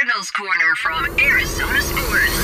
Cardinals 0.00 0.30
Corner 0.30 0.74
from 0.76 1.04
Arizona 1.20 1.82
Sports. 1.82 2.40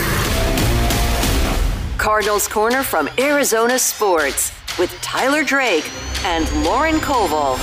Cardinals 1.97 2.48
Corner 2.48 2.82
from 2.82 3.09
Arizona 3.19 3.79
Sports 3.79 4.53
with 4.79 4.90
Tyler 5.01 5.43
Drake 5.43 5.90
and 6.24 6.45
Lauren 6.64 6.96
Koval. 6.96 7.56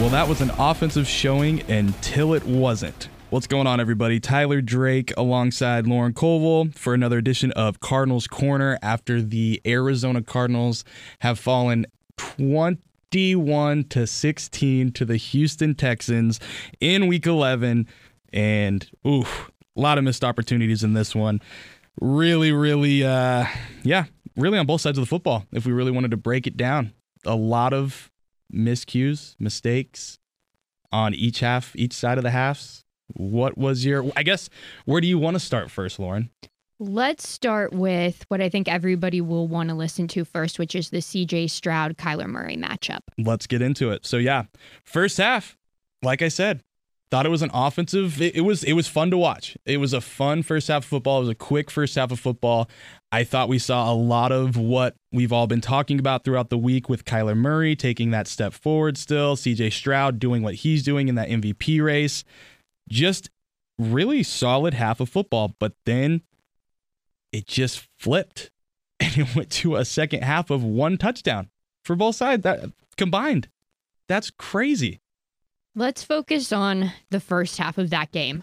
Well, 0.00 0.08
that 0.08 0.26
was 0.26 0.40
an 0.40 0.50
offensive 0.58 1.06
showing 1.06 1.70
until 1.70 2.32
it 2.32 2.46
wasn't. 2.46 3.10
What's 3.28 3.46
going 3.46 3.66
on, 3.66 3.78
everybody? 3.78 4.20
Tyler 4.20 4.62
Drake 4.62 5.12
alongside 5.18 5.86
Lauren 5.86 6.14
Koval 6.14 6.74
for 6.74 6.94
another 6.94 7.18
edition 7.18 7.52
of 7.52 7.80
Cardinals 7.80 8.26
Corner 8.26 8.78
after 8.80 9.20
the 9.20 9.60
Arizona 9.66 10.22
Cardinals 10.22 10.82
have 11.18 11.38
fallen 11.38 11.84
21 12.16 13.84
to 13.90 14.06
16 14.06 14.92
to 14.92 15.04
the 15.04 15.18
Houston 15.18 15.74
Texans 15.74 16.40
in 16.80 17.06
week 17.06 17.26
11. 17.26 17.86
And, 18.32 18.88
oof, 19.06 19.50
a 19.76 19.80
lot 19.80 19.98
of 19.98 20.04
missed 20.04 20.24
opportunities 20.24 20.82
in 20.82 20.94
this 20.94 21.14
one. 21.14 21.40
Really, 22.00 22.52
really, 22.52 23.04
uh, 23.04 23.46
yeah, 23.82 24.04
really 24.36 24.58
on 24.58 24.66
both 24.66 24.80
sides 24.80 24.98
of 24.98 25.02
the 25.02 25.08
football, 25.08 25.46
if 25.52 25.66
we 25.66 25.72
really 25.72 25.90
wanted 25.90 26.10
to 26.10 26.16
break 26.16 26.46
it 26.46 26.56
down. 26.56 26.92
A 27.24 27.34
lot 27.34 27.72
of 27.72 28.10
miscues, 28.52 29.34
mistakes 29.38 30.18
on 30.92 31.14
each 31.14 31.40
half, 31.40 31.74
each 31.76 31.92
side 31.92 32.18
of 32.18 32.24
the 32.24 32.30
halves. 32.30 32.84
What 33.14 33.56
was 33.56 33.84
your, 33.84 34.10
I 34.16 34.22
guess, 34.22 34.48
where 34.84 35.00
do 35.00 35.06
you 35.06 35.18
want 35.18 35.34
to 35.34 35.40
start 35.40 35.70
first, 35.70 35.98
Lauren? 35.98 36.30
Let's 36.78 37.26
start 37.26 37.72
with 37.72 38.24
what 38.28 38.42
I 38.42 38.50
think 38.50 38.68
everybody 38.68 39.22
will 39.22 39.48
want 39.48 39.70
to 39.70 39.74
listen 39.74 40.08
to 40.08 40.26
first, 40.26 40.58
which 40.58 40.74
is 40.74 40.90
the 40.90 40.98
CJ 40.98 41.48
Stroud 41.48 41.96
Kyler 41.96 42.26
Murray 42.26 42.56
matchup. 42.56 43.00
Let's 43.16 43.46
get 43.46 43.62
into 43.62 43.90
it. 43.90 44.04
So, 44.04 44.18
yeah, 44.18 44.44
first 44.84 45.16
half, 45.16 45.56
like 46.02 46.20
I 46.20 46.28
said, 46.28 46.60
thought 47.10 47.26
it 47.26 47.30
was 47.30 47.42
an 47.42 47.50
offensive. 47.54 48.20
It, 48.20 48.36
it, 48.36 48.40
was 48.40 48.64
it 48.64 48.72
was 48.72 48.88
fun 48.88 49.10
to 49.10 49.18
watch. 49.18 49.56
It 49.64 49.78
was 49.78 49.92
a 49.92 50.00
fun 50.00 50.42
first 50.42 50.68
half 50.68 50.84
of 50.84 50.88
football. 50.88 51.18
It 51.18 51.20
was 51.20 51.28
a 51.30 51.34
quick 51.34 51.70
first 51.70 51.94
half 51.94 52.10
of 52.10 52.18
football. 52.18 52.68
I 53.12 53.24
thought 53.24 53.48
we 53.48 53.58
saw 53.58 53.90
a 53.90 53.94
lot 53.94 54.32
of 54.32 54.56
what 54.56 54.96
we've 55.12 55.32
all 55.32 55.46
been 55.46 55.60
talking 55.60 55.98
about 55.98 56.24
throughout 56.24 56.50
the 56.50 56.58
week 56.58 56.88
with 56.88 57.04
kyler 57.04 57.36
murray 57.36 57.76
taking 57.76 58.10
that 58.10 58.26
step 58.26 58.52
forward 58.52 58.98
still 58.98 59.36
cj 59.36 59.72
stroud 59.72 60.18
doing 60.18 60.42
what 60.42 60.56
he's 60.56 60.82
doing 60.82 61.08
in 61.08 61.14
that 61.14 61.28
mvp 61.28 61.82
race. 61.82 62.24
Just 62.88 63.30
really 63.78 64.22
solid 64.22 64.74
half 64.74 65.00
of 65.00 65.08
football 65.08 65.54
but 65.58 65.74
then 65.84 66.22
it 67.32 67.46
just 67.46 67.86
flipped 67.98 68.50
and 69.00 69.18
it 69.18 69.36
went 69.36 69.50
to 69.50 69.76
a 69.76 69.84
second 69.84 70.22
half 70.22 70.50
of 70.50 70.64
one 70.64 70.96
touchdown 70.96 71.48
for 71.84 71.94
both 71.94 72.16
sides 72.16 72.42
that 72.42 72.64
combined. 72.96 73.48
That's 74.08 74.30
crazy 74.30 75.00
Let's 75.78 76.02
focus 76.02 76.52
on 76.52 76.90
the 77.10 77.20
first 77.20 77.58
half 77.58 77.76
of 77.76 77.90
that 77.90 78.10
game. 78.10 78.42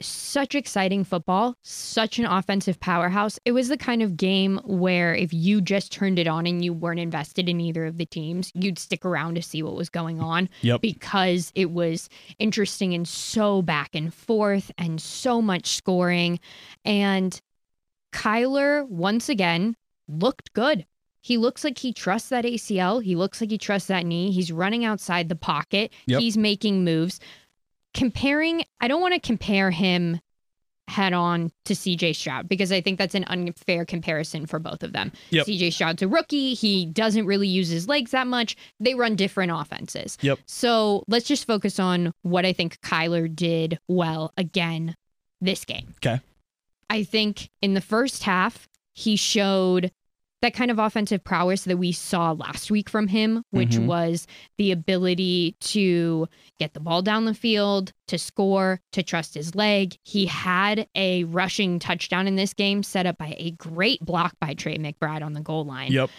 Such 0.00 0.54
exciting 0.54 1.02
football, 1.02 1.56
such 1.62 2.20
an 2.20 2.26
offensive 2.26 2.78
powerhouse. 2.78 3.40
It 3.44 3.50
was 3.50 3.66
the 3.66 3.76
kind 3.76 4.02
of 4.02 4.16
game 4.16 4.60
where 4.64 5.16
if 5.16 5.34
you 5.34 5.60
just 5.60 5.90
turned 5.90 6.16
it 6.16 6.28
on 6.28 6.46
and 6.46 6.64
you 6.64 6.72
weren't 6.72 7.00
invested 7.00 7.48
in 7.48 7.60
either 7.60 7.86
of 7.86 7.98
the 7.98 8.06
teams, 8.06 8.52
you'd 8.54 8.78
stick 8.78 9.04
around 9.04 9.34
to 9.34 9.42
see 9.42 9.64
what 9.64 9.74
was 9.74 9.90
going 9.90 10.20
on 10.20 10.48
yep. 10.62 10.80
because 10.80 11.50
it 11.56 11.72
was 11.72 12.08
interesting 12.38 12.94
and 12.94 13.08
so 13.08 13.60
back 13.60 13.96
and 13.96 14.14
forth 14.14 14.70
and 14.78 15.00
so 15.00 15.42
much 15.42 15.66
scoring. 15.66 16.38
And 16.84 17.40
Kyler, 18.12 18.88
once 18.88 19.28
again, 19.28 19.74
looked 20.06 20.52
good. 20.52 20.86
He 21.20 21.36
looks 21.36 21.64
like 21.64 21.78
he 21.78 21.92
trusts 21.92 22.28
that 22.28 22.44
ACL. 22.44 23.02
He 23.02 23.16
looks 23.16 23.40
like 23.40 23.50
he 23.50 23.58
trusts 23.58 23.88
that 23.88 24.06
knee. 24.06 24.30
He's 24.30 24.52
running 24.52 24.84
outside 24.84 25.28
the 25.28 25.36
pocket. 25.36 25.92
Yep. 26.06 26.20
He's 26.20 26.36
making 26.36 26.84
moves. 26.84 27.20
Comparing, 27.94 28.64
I 28.80 28.88
don't 28.88 29.00
want 29.00 29.14
to 29.14 29.20
compare 29.20 29.70
him 29.70 30.20
head 30.88 31.12
on 31.12 31.52
to 31.66 31.74
CJ 31.74 32.16
Stroud 32.16 32.48
because 32.48 32.72
I 32.72 32.80
think 32.80 32.98
that's 32.98 33.14
an 33.14 33.24
unfair 33.24 33.84
comparison 33.84 34.46
for 34.46 34.58
both 34.58 34.82
of 34.82 34.92
them. 34.92 35.12
Yep. 35.30 35.46
CJ 35.46 35.72
Stroud's 35.72 36.02
a 36.02 36.08
rookie. 36.08 36.54
He 36.54 36.86
doesn't 36.86 37.26
really 37.26 37.48
use 37.48 37.68
his 37.68 37.88
legs 37.88 38.10
that 38.12 38.26
much. 38.26 38.56
They 38.80 38.94
run 38.94 39.14
different 39.14 39.52
offenses. 39.52 40.16
Yep. 40.22 40.38
So 40.46 41.04
let's 41.06 41.26
just 41.26 41.46
focus 41.46 41.78
on 41.78 42.12
what 42.22 42.46
I 42.46 42.52
think 42.52 42.80
Kyler 42.80 43.34
did 43.34 43.78
well 43.86 44.32
again 44.36 44.94
this 45.40 45.64
game. 45.64 45.94
Okay. 45.98 46.20
I 46.90 47.04
think 47.04 47.50
in 47.60 47.74
the 47.74 47.80
first 47.80 48.22
half, 48.22 48.66
he 48.94 49.16
showed 49.16 49.92
that 50.40 50.54
kind 50.54 50.70
of 50.70 50.78
offensive 50.78 51.24
prowess 51.24 51.64
that 51.64 51.78
we 51.78 51.90
saw 51.90 52.32
last 52.32 52.70
week 52.70 52.88
from 52.88 53.08
him, 53.08 53.42
which 53.50 53.70
Mhm. 53.70 53.86
was 53.86 54.26
the 54.56 54.70
ability 54.70 55.56
to 55.60 56.28
get 56.60 56.74
the 56.74 56.80
ball 56.80 57.02
down 57.02 57.24
the 57.24 57.34
field, 57.34 57.92
to 58.06 58.18
score, 58.18 58.80
to 58.92 59.02
trust 59.02 59.34
his 59.34 59.54
leg. 59.54 59.96
He 60.04 60.26
had 60.26 60.86
a 60.94 61.24
rushing 61.24 61.78
touchdown 61.78 62.28
in 62.28 62.36
this 62.36 62.54
game 62.54 62.82
set 62.82 63.04
up 63.06 63.18
by 63.18 63.34
a 63.38 63.50
great 63.52 64.00
block 64.04 64.34
by 64.40 64.54
Trey 64.54 64.78
McBride 64.78 65.22
on 65.22 65.32
the 65.32 65.40
goal 65.40 65.64
line. 65.64 65.90
Yep. 65.92 66.10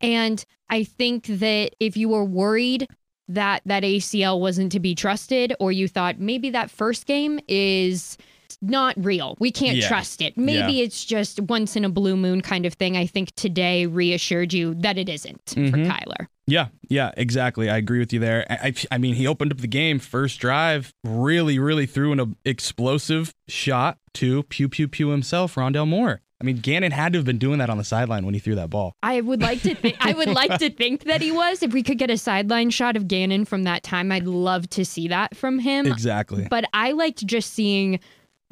And 0.00 0.44
I 0.68 0.84
think 0.84 1.26
that 1.26 1.74
if 1.80 1.96
you 1.96 2.08
were 2.08 2.24
worried 2.24 2.86
that 3.30 3.62
that 3.66 3.84
ACL 3.84 4.40
wasn't 4.40 4.72
to 4.72 4.80
be 4.80 4.94
trusted, 4.94 5.52
or 5.60 5.70
you 5.70 5.86
thought 5.86 6.18
maybe 6.18 6.50
that 6.50 6.70
first 6.70 7.04
game 7.06 7.38
is 7.46 8.16
not 8.60 8.94
real, 8.96 9.36
we 9.38 9.50
can't 9.50 9.76
Yeah. 9.76 9.88
trust 9.88 10.20
it. 10.20 10.36
Maybe 10.36 10.74
Yeah. 10.74 10.84
it's 10.84 11.04
just 11.04 11.40
once 11.40 11.76
in 11.76 11.84
a 11.84 11.88
blue 11.88 12.16
moon 12.16 12.40
kind 12.40 12.66
of 12.66 12.74
thing. 12.74 12.96
I 12.96 13.06
think 13.06 13.34
today 13.36 13.86
reassured 13.86 14.52
you 14.52 14.74
that 14.80 14.98
it 14.98 15.08
isn't 15.08 15.40
for 15.50 15.60
Mhm. 15.60 15.86
Kyler. 15.86 16.26
Yeah, 16.46 16.68
yeah, 16.88 17.10
exactly. 17.16 17.68
I 17.68 17.76
agree 17.76 17.98
with 17.98 18.12
you 18.12 18.20
there. 18.20 18.46
I, 18.50 18.68
I, 18.68 18.74
I 18.92 18.98
mean, 18.98 19.14
he 19.14 19.26
opened 19.26 19.52
up 19.52 19.58
the 19.58 19.66
game 19.68 19.98
first 19.98 20.40
drive, 20.40 20.92
really, 21.04 21.58
really 21.58 21.84
threw 21.86 22.10
an 22.12 22.36
explosive 22.44 23.34
shot 23.48 23.98
to 24.14 24.42
pew 24.44 24.68
pew 24.68 24.88
pew 24.88 25.08
himself, 25.08 25.54
Rondale 25.54 25.86
Moore. 25.86 26.20
I 26.40 26.44
mean, 26.44 26.58
Gannon 26.58 26.92
had 26.92 27.12
to 27.14 27.18
have 27.18 27.26
been 27.26 27.38
doing 27.38 27.58
that 27.58 27.68
on 27.68 27.78
the 27.78 27.84
sideline 27.84 28.24
when 28.24 28.32
he 28.32 28.38
threw 28.40 28.54
that 28.54 28.70
ball. 28.70 28.94
I 29.02 29.20
would 29.20 29.40
like 29.42 29.60
to 29.62 29.74
think 29.74 29.96
I 30.00 30.12
would 30.12 30.28
like 30.28 30.56
to 30.58 30.70
think 30.82 31.04
that 31.04 31.20
he 31.20 31.32
was. 31.32 31.62
If 31.64 31.72
we 31.72 31.82
could 31.82 31.98
get 31.98 32.10
a 32.10 32.16
sideline 32.16 32.70
shot 32.70 32.96
of 32.96 33.08
Gannon 33.08 33.44
from 33.44 33.64
that 33.64 33.82
time, 33.82 34.12
I'd 34.12 34.26
love 34.26 34.70
to 34.70 34.84
see 34.84 35.08
that 35.08 35.36
from 35.36 35.58
him. 35.58 35.86
Exactly. 35.86 36.46
But 36.48 36.64
I 36.72 36.92
liked 36.92 37.26
just 37.26 37.52
seeing 37.52 37.98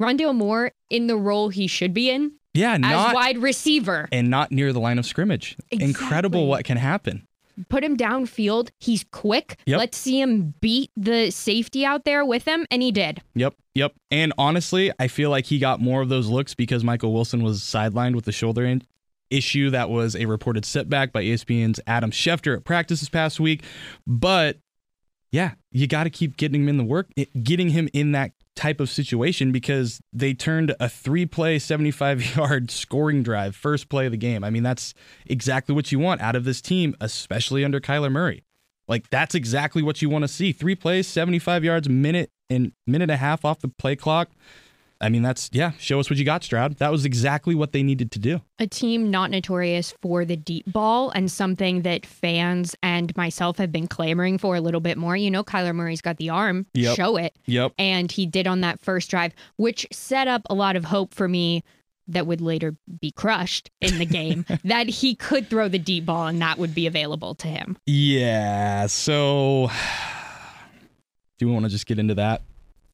Rondale 0.01 0.35
Moore 0.35 0.71
in 0.89 1.07
the 1.07 1.17
role 1.17 1.49
he 1.49 1.67
should 1.67 1.93
be 1.93 2.09
in 2.09 2.33
Yeah, 2.53 2.77
as 2.83 3.13
wide 3.13 3.37
receiver. 3.39 4.07
and 4.11 4.29
not 4.29 4.51
near 4.51 4.71
the 4.73 4.79
line 4.79 4.99
of 4.99 5.05
scrimmage. 5.05 5.55
Incredible 5.71 6.47
what 6.47 6.65
can 6.65 6.77
happen. 6.77 7.23
Put 7.69 7.83
him 7.83 7.97
downfield. 7.97 8.69
He's 8.79 9.03
quick. 9.11 9.57
Yep. 9.65 9.79
Let's 9.79 9.97
see 9.97 10.21
him 10.21 10.53
beat 10.61 10.91
the 10.95 11.31
safety 11.31 11.83
out 11.85 12.05
there 12.05 12.23
with 12.23 12.45
him, 12.45 12.67
and 12.69 12.83
he 12.83 12.91
did. 12.91 13.21
Yep, 13.33 13.55
yep. 13.73 13.93
And 14.11 14.31
honestly, 14.37 14.91
I 14.99 15.07
feel 15.07 15.31
like 15.31 15.47
he 15.47 15.57
got 15.57 15.81
more 15.81 16.03
of 16.03 16.09
those 16.09 16.27
looks 16.27 16.53
because 16.53 16.83
Michael 16.83 17.13
Wilson 17.13 17.41
was 17.41 17.61
sidelined 17.61 18.13
with 18.13 18.25
the 18.25 18.31
shoulder 18.31 18.63
in- 18.63 18.83
issue 19.31 19.71
that 19.71 19.89
was 19.89 20.15
a 20.15 20.25
reported 20.27 20.65
setback 20.65 21.11
by 21.11 21.23
ESPN's 21.23 21.79
Adam 21.87 22.11
Schefter 22.11 22.55
at 22.55 22.63
practice 22.63 22.99
this 22.99 23.09
past 23.09 23.39
week. 23.39 23.63
But 24.05 24.59
yeah, 25.31 25.53
you 25.71 25.87
got 25.87 26.03
to 26.03 26.09
keep 26.11 26.37
getting 26.37 26.61
him 26.61 26.69
in 26.69 26.77
the 26.77 26.83
work, 26.83 27.09
getting 27.41 27.69
him 27.71 27.89
in 27.91 28.11
that 28.11 28.31
type 28.57 28.81
of 28.81 28.89
situation 28.89 29.51
because 29.51 30.01
they 30.11 30.33
turned 30.33 30.75
a 30.79 30.89
three 30.89 31.25
play, 31.25 31.59
75 31.59 32.35
yard 32.35 32.71
scoring 32.71 33.23
drive, 33.23 33.55
first 33.55 33.87
play 33.87 34.07
of 34.07 34.11
the 34.11 34.17
game. 34.17 34.43
I 34.43 34.49
mean, 34.49 34.63
that's 34.63 34.93
exactly 35.25 35.73
what 35.73 35.91
you 35.91 35.99
want 35.99 36.19
out 36.21 36.35
of 36.35 36.43
this 36.43 36.61
team, 36.61 36.95
especially 36.99 37.63
under 37.63 37.79
Kyler 37.79 38.11
Murray. 38.11 38.43
Like, 38.87 39.09
that's 39.09 39.35
exactly 39.35 39.83
what 39.83 40.01
you 40.01 40.09
want 40.09 40.23
to 40.23 40.27
see. 40.27 40.51
Three 40.51 40.75
plays, 40.75 41.07
75 41.07 41.63
yards, 41.63 41.87
minute 41.87 42.31
and 42.49 42.71
minute 42.85 43.03
and 43.03 43.11
a 43.11 43.17
half 43.17 43.45
off 43.45 43.59
the 43.59 43.67
play 43.67 43.95
clock. 43.95 44.29
I 44.99 45.09
mean, 45.09 45.21
that's, 45.21 45.49
yeah, 45.53 45.71
show 45.77 45.99
us 45.99 46.09
what 46.09 46.17
you 46.17 46.25
got, 46.25 46.43
Stroud. 46.43 46.77
That 46.77 46.91
was 46.91 47.05
exactly 47.05 47.53
what 47.53 47.71
they 47.71 47.83
needed 47.83 48.11
to 48.13 48.19
do. 48.19 48.41
A 48.59 48.65
team 48.67 49.11
not 49.11 49.29
notorious 49.29 49.93
for 50.01 50.25
the 50.25 50.35
deep 50.35 50.71
ball 50.71 51.11
and 51.11 51.29
something 51.31 51.83
that 51.83 52.05
fans 52.05 52.75
and 52.81 53.15
myself 53.15 53.57
have 53.59 53.71
been 53.71 53.87
clamoring 53.87 54.37
for 54.39 54.55
a 54.55 54.61
little 54.61 54.81
bit 54.81 54.97
more. 54.97 55.15
You 55.15 55.29
know, 55.29 55.43
Kyler 55.43 55.75
Murray's 55.75 56.01
got 56.01 56.17
the 56.17 56.29
arm, 56.29 56.65
Yep. 56.73 56.95
show 56.95 57.17
it. 57.17 57.35
Yep. 57.45 57.73
And 57.77 58.11
he 58.11 58.25
did 58.25 58.47
on 58.47 58.61
that 58.61 58.79
first 58.79 59.09
drive, 59.11 59.33
which 59.57 59.85
set 59.91 60.27
up 60.27 60.41
a 60.49 60.55
lot 60.55 60.75
of 60.75 60.85
hope 60.85 61.13
for 61.13 61.27
me 61.27 61.63
that 62.07 62.25
would 62.25 62.41
later 62.41 62.73
be 63.01 63.11
crushed 63.11 63.69
in 63.81 63.99
the 63.99 64.05
game 64.05 64.45
that 64.63 64.87
he 64.87 65.13
could 65.13 65.49
throw 65.49 65.67
the 65.67 65.77
deep 65.77 66.05
ball 66.05 66.27
and 66.27 66.41
that 66.41 66.57
would 66.57 66.73
be 66.73 66.87
available 66.87 67.35
to 67.35 67.47
him. 67.47 67.77
Yeah. 67.85 68.87
So, 68.87 69.69
do 71.37 71.47
we 71.47 71.53
want 71.53 71.65
to 71.65 71.69
just 71.69 71.85
get 71.85 71.99
into 71.99 72.15
that? 72.15 72.41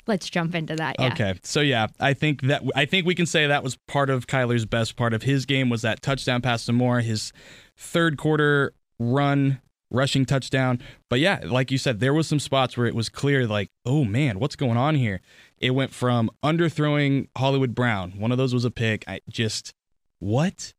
Let's 0.05 0.29
jump 0.29 0.53
into 0.53 0.75
that. 0.75 0.97
Yeah. 0.99 1.07
Okay. 1.07 1.39
So 1.43 1.61
yeah, 1.61 1.87
I 1.99 2.13
think 2.13 2.41
that 2.43 2.63
I 2.75 2.85
think 2.85 3.05
we 3.05 3.15
can 3.15 3.25
say 3.25 3.47
that 3.47 3.63
was 3.63 3.77
part 3.87 4.09
of 4.09 4.27
Kyler's 4.27 4.65
best 4.65 4.95
part 4.95 5.13
of 5.13 5.23
his 5.23 5.45
game 5.45 5.69
was 5.69 5.81
that 5.83 6.01
touchdown 6.01 6.41
pass 6.41 6.65
to 6.65 6.73
Moore, 6.73 6.99
his 6.99 7.31
third 7.77 8.17
quarter 8.17 8.73
run 8.99 9.61
rushing 9.89 10.25
touchdown. 10.25 10.81
But 11.09 11.19
yeah, 11.19 11.41
like 11.45 11.71
you 11.71 11.77
said, 11.77 11.99
there 11.99 12.13
was 12.13 12.27
some 12.27 12.39
spots 12.39 12.75
where 12.75 12.87
it 12.87 12.95
was 12.95 13.07
clear 13.07 13.47
like, 13.47 13.69
"Oh 13.85 14.03
man, 14.03 14.39
what's 14.39 14.57
going 14.57 14.77
on 14.77 14.95
here?" 14.95 15.21
It 15.57 15.71
went 15.71 15.93
from 15.93 16.29
underthrowing 16.43 17.29
Hollywood 17.37 17.73
Brown. 17.73 18.13
One 18.17 18.33
of 18.33 18.37
those 18.37 18.53
was 18.53 18.65
a 18.65 18.71
pick. 18.71 19.05
I 19.07 19.21
just 19.29 19.73
what? 20.19 20.73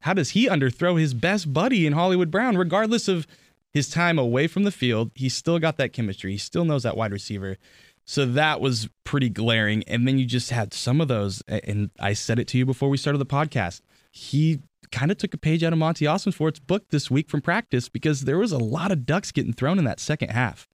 How 0.00 0.14
does 0.14 0.30
he 0.30 0.48
underthrow 0.48 0.98
his 0.98 1.12
best 1.14 1.52
buddy 1.52 1.86
in 1.86 1.92
Hollywood 1.92 2.30
Brown 2.30 2.56
regardless 2.56 3.08
of 3.08 3.26
his 3.72 3.90
time 3.90 4.18
away 4.18 4.46
from 4.46 4.62
the 4.62 4.70
field? 4.70 5.10
He's 5.14 5.34
still 5.34 5.58
got 5.58 5.76
that 5.78 5.92
chemistry. 5.92 6.32
He 6.32 6.38
still 6.38 6.64
knows 6.64 6.84
that 6.84 6.96
wide 6.96 7.12
receiver. 7.12 7.58
So 8.06 8.24
that 8.24 8.60
was 8.60 8.88
pretty 9.04 9.28
glaring. 9.28 9.82
And 9.88 10.06
then 10.06 10.16
you 10.18 10.24
just 10.26 10.50
had 10.50 10.72
some 10.72 11.00
of 11.00 11.08
those. 11.08 11.42
And 11.48 11.90
I 11.98 12.12
said 12.12 12.38
it 12.38 12.46
to 12.48 12.58
you 12.58 12.64
before 12.64 12.88
we 12.88 12.96
started 12.96 13.18
the 13.18 13.26
podcast. 13.26 13.80
He 14.12 14.60
kind 14.92 15.10
of 15.10 15.18
took 15.18 15.34
a 15.34 15.38
page 15.38 15.64
out 15.64 15.72
of 15.72 15.78
Monti 15.80 16.04
Ossenfort's 16.04 16.60
book 16.60 16.88
this 16.90 17.10
week 17.10 17.28
from 17.28 17.40
practice 17.40 17.88
because 17.88 18.22
there 18.22 18.38
was 18.38 18.52
a 18.52 18.58
lot 18.58 18.92
of 18.92 19.04
ducks 19.04 19.32
getting 19.32 19.52
thrown 19.52 19.78
in 19.78 19.84
that 19.84 19.98
second 19.98 20.28
half. 20.30 20.68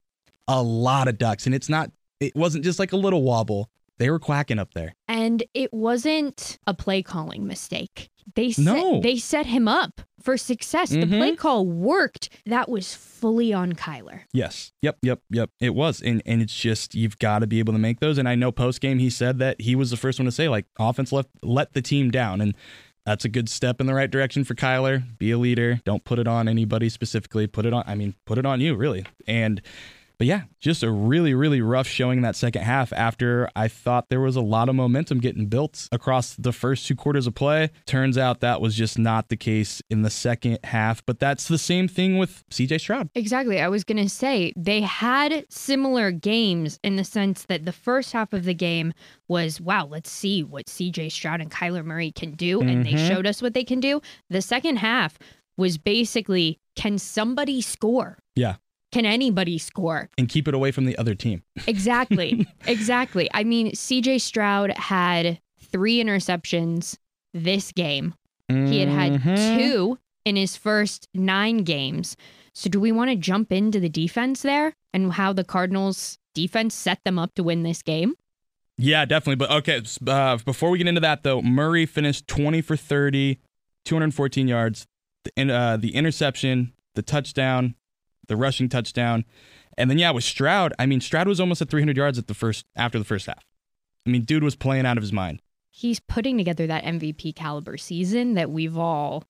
A 0.46 0.62
lot 0.62 1.08
of 1.08 1.17
ducks. 1.17 1.46
And 1.46 1.55
it's 1.55 1.70
not, 1.70 1.90
it 2.20 2.37
wasn't 2.37 2.64
just 2.64 2.79
like 2.79 2.93
a 2.93 2.96
little 2.96 3.23
wobble. 3.23 3.70
They 3.99 4.11
were 4.11 4.19
quacking 4.19 4.58
up 4.58 4.75
there. 4.75 4.94
And 5.08 5.43
it 5.55 5.73
wasn't 5.73 6.58
a 6.67 6.75
play 6.75 7.02
calling 7.02 7.46
mistake. 7.46 8.11
They 8.34 8.52
set, 8.52 8.64
No. 8.64 9.00
they 9.00 9.17
set 9.17 9.46
him 9.46 9.69
up 9.69 10.00
for 10.22 10.36
success. 10.36 10.90
The 10.90 10.98
Mhm. 11.04 11.19
play 11.19 11.36
call 11.36 11.66
worked. 11.66 12.28
That 12.46 12.69
was 12.69 12.94
fully 12.94 13.52
on 13.52 13.72
Kyler. 13.74 14.20
Yes. 14.32 14.72
Yep. 14.82 14.98
Yep. 15.02 15.20
Yep. 15.30 15.50
It 15.60 15.74
was. 15.74 16.00
And 16.00 16.22
and 16.26 16.40
it's 16.42 16.54
just 16.58 16.94
you've 16.94 17.19
got 17.19 17.40
to 17.40 17.46
be 17.46 17.58
able 17.58 17.72
to 17.72 17.78
make 17.78 18.00
those. 18.00 18.19
And 18.19 18.28
I 18.28 18.34
know 18.34 18.52
post 18.52 18.80
game 18.80 18.98
he 18.98 19.10
said 19.10 19.38
that 19.38 19.60
he 19.60 19.74
was 19.74 19.90
the 19.90 19.96
first 19.96 20.19
one 20.19 20.26
to 20.26 20.32
say 20.32 20.48
like 20.48 20.66
offense 20.78 21.12
left 21.12 21.28
let 21.42 21.72
the 21.74 21.82
team 21.82 22.10
down. 22.10 22.40
And 22.40 22.54
that's 23.04 23.24
a 23.24 23.28
good 23.28 23.48
step 23.48 23.80
in 23.80 23.86
the 23.86 23.94
right 23.94 24.10
direction 24.10 24.44
for 24.44 24.54
Kyler. 24.54 25.02
Be 25.19 25.32
a 25.32 25.38
leader. 25.38 25.80
Don't 25.84 26.04
put 26.04 26.19
it 26.19 26.28
on 26.28 26.46
anybody 26.48 26.88
specifically. 26.88 27.46
Put 27.46 27.66
it 27.66 27.72
on 27.72 27.82
I 27.86 27.94
mean, 27.94 28.14
put 28.26 28.38
it 28.38 28.46
on 28.46 28.60
you, 28.60 28.74
really. 28.74 29.04
And 29.26 29.60
but 30.22 30.28
yeah, 30.28 30.42
just 30.60 30.84
a 30.84 30.90
really, 30.92 31.34
really 31.34 31.60
rough 31.60 31.88
showing 31.88 32.19
in 32.19 32.22
that 32.22 32.36
second 32.36 32.62
half 32.62 32.92
after 32.92 33.48
I 33.56 33.66
thought 33.66 34.08
there 34.08 34.20
was 34.20 34.36
a 34.36 34.40
lot 34.40 34.69
of 34.69 34.76
momentum 34.76 35.19
getting 35.19 35.46
built 35.46 35.88
across 35.90 36.36
the 36.36 36.52
first 36.52 36.86
two 36.86 36.94
quarters 36.94 37.26
of 37.26 37.34
play. 37.34 37.70
Turns 37.86 38.16
out 38.16 38.38
that 38.38 38.60
was 38.60 38.76
just 38.76 39.00
not 39.00 39.30
the 39.30 39.36
case 39.36 39.82
in 39.90 40.02
the 40.02 40.10
second 40.10 40.60
half. 40.62 41.04
But 41.04 41.19
that's 41.19 41.48
the 41.48 41.58
same 41.58 41.88
thing 41.88 42.19
with 42.19 42.44
CJ 42.52 42.78
Stroud. 42.78 43.10
Exactly. 43.16 43.60
I 43.60 43.66
was 43.66 43.82
going 43.82 43.96
to 44.00 44.08
say 44.08 44.52
they 44.56 44.82
had 44.82 45.44
similar 45.50 46.12
games 46.12 46.78
in 46.84 46.94
the 46.94 47.02
sense 47.02 47.46
that 47.46 47.64
the 47.64 47.72
first 47.72 48.12
half 48.12 48.32
of 48.32 48.44
the 48.44 48.54
game 48.54 48.92
was, 49.26 49.60
wow, 49.60 49.86
let's 49.86 50.08
see 50.08 50.44
what 50.44 50.66
CJ 50.66 51.10
Stroud 51.10 51.40
and 51.40 51.50
Kyler 51.50 51.84
Murray 51.84 52.12
can 52.12 52.30
do. 52.36 52.60
And 52.60 52.86
they 52.86 52.92
Mhm. 52.92 53.08
showed 53.08 53.26
us 53.26 53.42
what 53.42 53.54
they 53.54 53.64
can 53.64 53.80
do. 53.80 54.00
The 54.30 54.40
second 54.40 54.76
half 54.76 55.19
was 55.56 55.78
basically, 55.78 56.60
can 56.76 56.96
somebody 56.96 57.60
score? 57.60 58.19
Yeah. 58.36 58.54
Can 58.92 59.06
anybody 59.06 59.58
score? 59.58 60.10
and 60.18 60.28
keep 60.28 60.46
it 60.46 60.54
away 60.54 60.70
from 60.70 60.84
the 60.84 60.96
other 60.98 61.14
team. 61.14 61.42
Exactly. 61.66 62.46
exactly. 62.66 63.28
I 63.34 63.42
mean, 63.44 63.72
CJ 63.72 64.20
Stroud 64.20 64.70
had 64.76 65.40
three 65.60 65.96
interceptions 66.02 66.96
this 67.34 67.72
game. 67.72 68.14
He 68.48 68.80
had 68.80 68.88
had 68.90 69.12
Mhm. 69.22 69.58
two 69.58 69.98
in 70.26 70.36
his 70.36 70.56
first 70.56 71.08
nine 71.14 71.58
games. 71.64 72.16
So, 72.54 72.68
do 72.68 72.78
we 72.78 72.92
want 72.92 73.08
to 73.10 73.16
jump 73.16 73.50
into 73.50 73.80
the 73.80 73.88
defense 73.88 74.42
there 74.42 74.74
and 74.92 75.14
how 75.14 75.32
the 75.32 75.42
Cardinals 75.44 76.18
defense 76.34 76.74
set 76.74 77.02
them 77.04 77.18
up 77.18 77.34
to 77.36 77.42
win 77.42 77.62
this 77.62 77.80
game? 77.82 78.12
Yeah, 78.76 79.06
definitely. 79.06 79.36
But 79.36 79.50
okay, 79.52 79.80
uh, 80.06 80.36
before 80.44 80.68
we 80.68 80.76
get 80.76 80.86
into 80.86 81.00
that 81.00 81.22
though, 81.22 81.40
Murray 81.40 81.86
finished 81.86 82.26
20 82.28 82.60
for 82.60 82.76
30, 82.76 83.38
214 83.86 84.48
yards, 84.48 84.86
the, 85.24 85.50
uh, 85.50 85.76
the 85.78 85.94
interception, 85.94 86.72
the 86.94 87.02
touchdown, 87.02 87.74
the 88.28 88.36
rushing 88.36 88.69
touchdown, 88.69 89.24
and 89.78 89.90
then 89.90 89.98
yeah, 89.98 90.10
with 90.10 90.24
Stroud, 90.24 90.72
I 90.78 90.86
mean 90.86 91.00
Stroud 91.00 91.28
was 91.28 91.40
almost 91.40 91.62
at 91.62 91.69
300 91.70 91.96
yards 91.96 92.19
at 92.19 92.26
the 92.26 92.34
first 92.34 92.66
after 92.76 92.98
the 92.98 93.04
first 93.04 93.26
half. 93.26 93.44
I 94.06 94.10
mean, 94.10 94.22
dude 94.22 94.42
was 94.44 94.56
playing 94.56 94.86
out 94.86 94.96
of 94.96 95.02
his 95.02 95.12
mind. 95.12 95.40
He's 95.70 96.00
putting 96.00 96.36
together 96.36 96.66
that 96.66 96.84
MVP 96.84 97.34
caliber 97.34 97.76
season 97.78 98.34
that 98.34 98.50
we've 98.50 98.76
all 98.76 99.24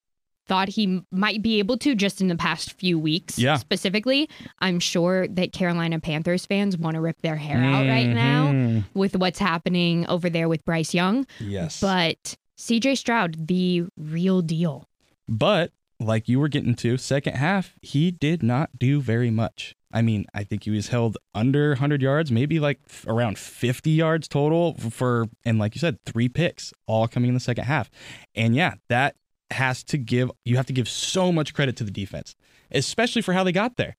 thought 0.49 0.69
he 0.71 1.03
might 1.13 1.41
be 1.41 1.61
able 1.61 1.77
to 1.79 1.95
just 1.95 2.21
in 2.21 2.27
the 2.27 2.35
past 2.35 2.73
few 2.73 2.99
weeks. 2.99 3.39
Yeah. 3.39 3.57
Specifically, 3.59 4.29
I'm 4.59 4.81
sure 4.81 5.29
that 5.29 5.53
Carolina 5.53 6.01
Panthers 6.01 6.45
fans 6.47 6.77
want 6.77 6.97
to 6.97 7.01
rip 7.01 7.23
their 7.23 7.37
hair 7.37 7.59
out 7.59 7.87
right 7.87 8.09
now 8.09 8.49
Mhm. 8.49 8.85
with 8.93 9.15
what's 9.15 9.39
happening 9.39 10.05
over 10.09 10.29
there 10.29 10.49
with 10.49 10.65
Bryce 10.65 10.93
Young. 10.95 11.27
Yes. 11.39 11.81
But 11.81 12.37
CJ 12.57 12.97
Stroud, 12.97 13.47
the 13.47 13.85
real 13.97 14.43
deal. 14.43 14.89
But 15.29 15.71
like 16.03 16.29
you 16.29 16.41
were 16.41 16.49
getting 16.49 16.75
to, 16.77 16.97
second 16.97 17.35
half, 17.35 17.75
he 17.81 18.11
did 18.11 18.43
not 18.43 18.71
do 18.79 19.01
very 19.01 19.31
much. 19.31 19.75
I 19.93 20.03
mean, 20.03 20.27
I 20.35 20.45
think 20.45 20.65
he 20.65 20.71
was 20.71 20.89
held 20.89 21.19
under 21.35 21.71
100 21.71 22.01
yards, 22.01 22.33
maybe 22.33 22.59
like 22.59 22.81
around 23.07 23.39
50 23.39 23.91
yards 23.91 24.27
total 24.27 24.75
for, 24.75 25.27
and 25.45 25.59
like 25.59 25.75
you 25.75 25.81
said, 25.81 25.99
three 26.07 26.29
picks 26.29 26.73
all 26.87 27.07
coming 27.07 27.29
in 27.29 27.35
the 27.35 27.41
second 27.41 27.65
half. 27.65 27.91
And 28.35 28.55
yeah, 28.55 28.75
that 28.89 29.17
has 29.51 29.85
to 29.85 29.99
give, 29.99 30.31
you 30.45 30.57
have 30.57 30.67
to 30.67 30.73
give 30.73 30.89
so 30.89 31.31
much 31.31 31.53
credit 31.53 31.77
to 31.77 31.85
the 31.85 31.91
defense, 31.91 32.35
especially 32.71 33.23
for 33.23 33.35
how 33.35 33.45
they 33.45 33.53
got 33.53 33.77
there. 33.77 33.97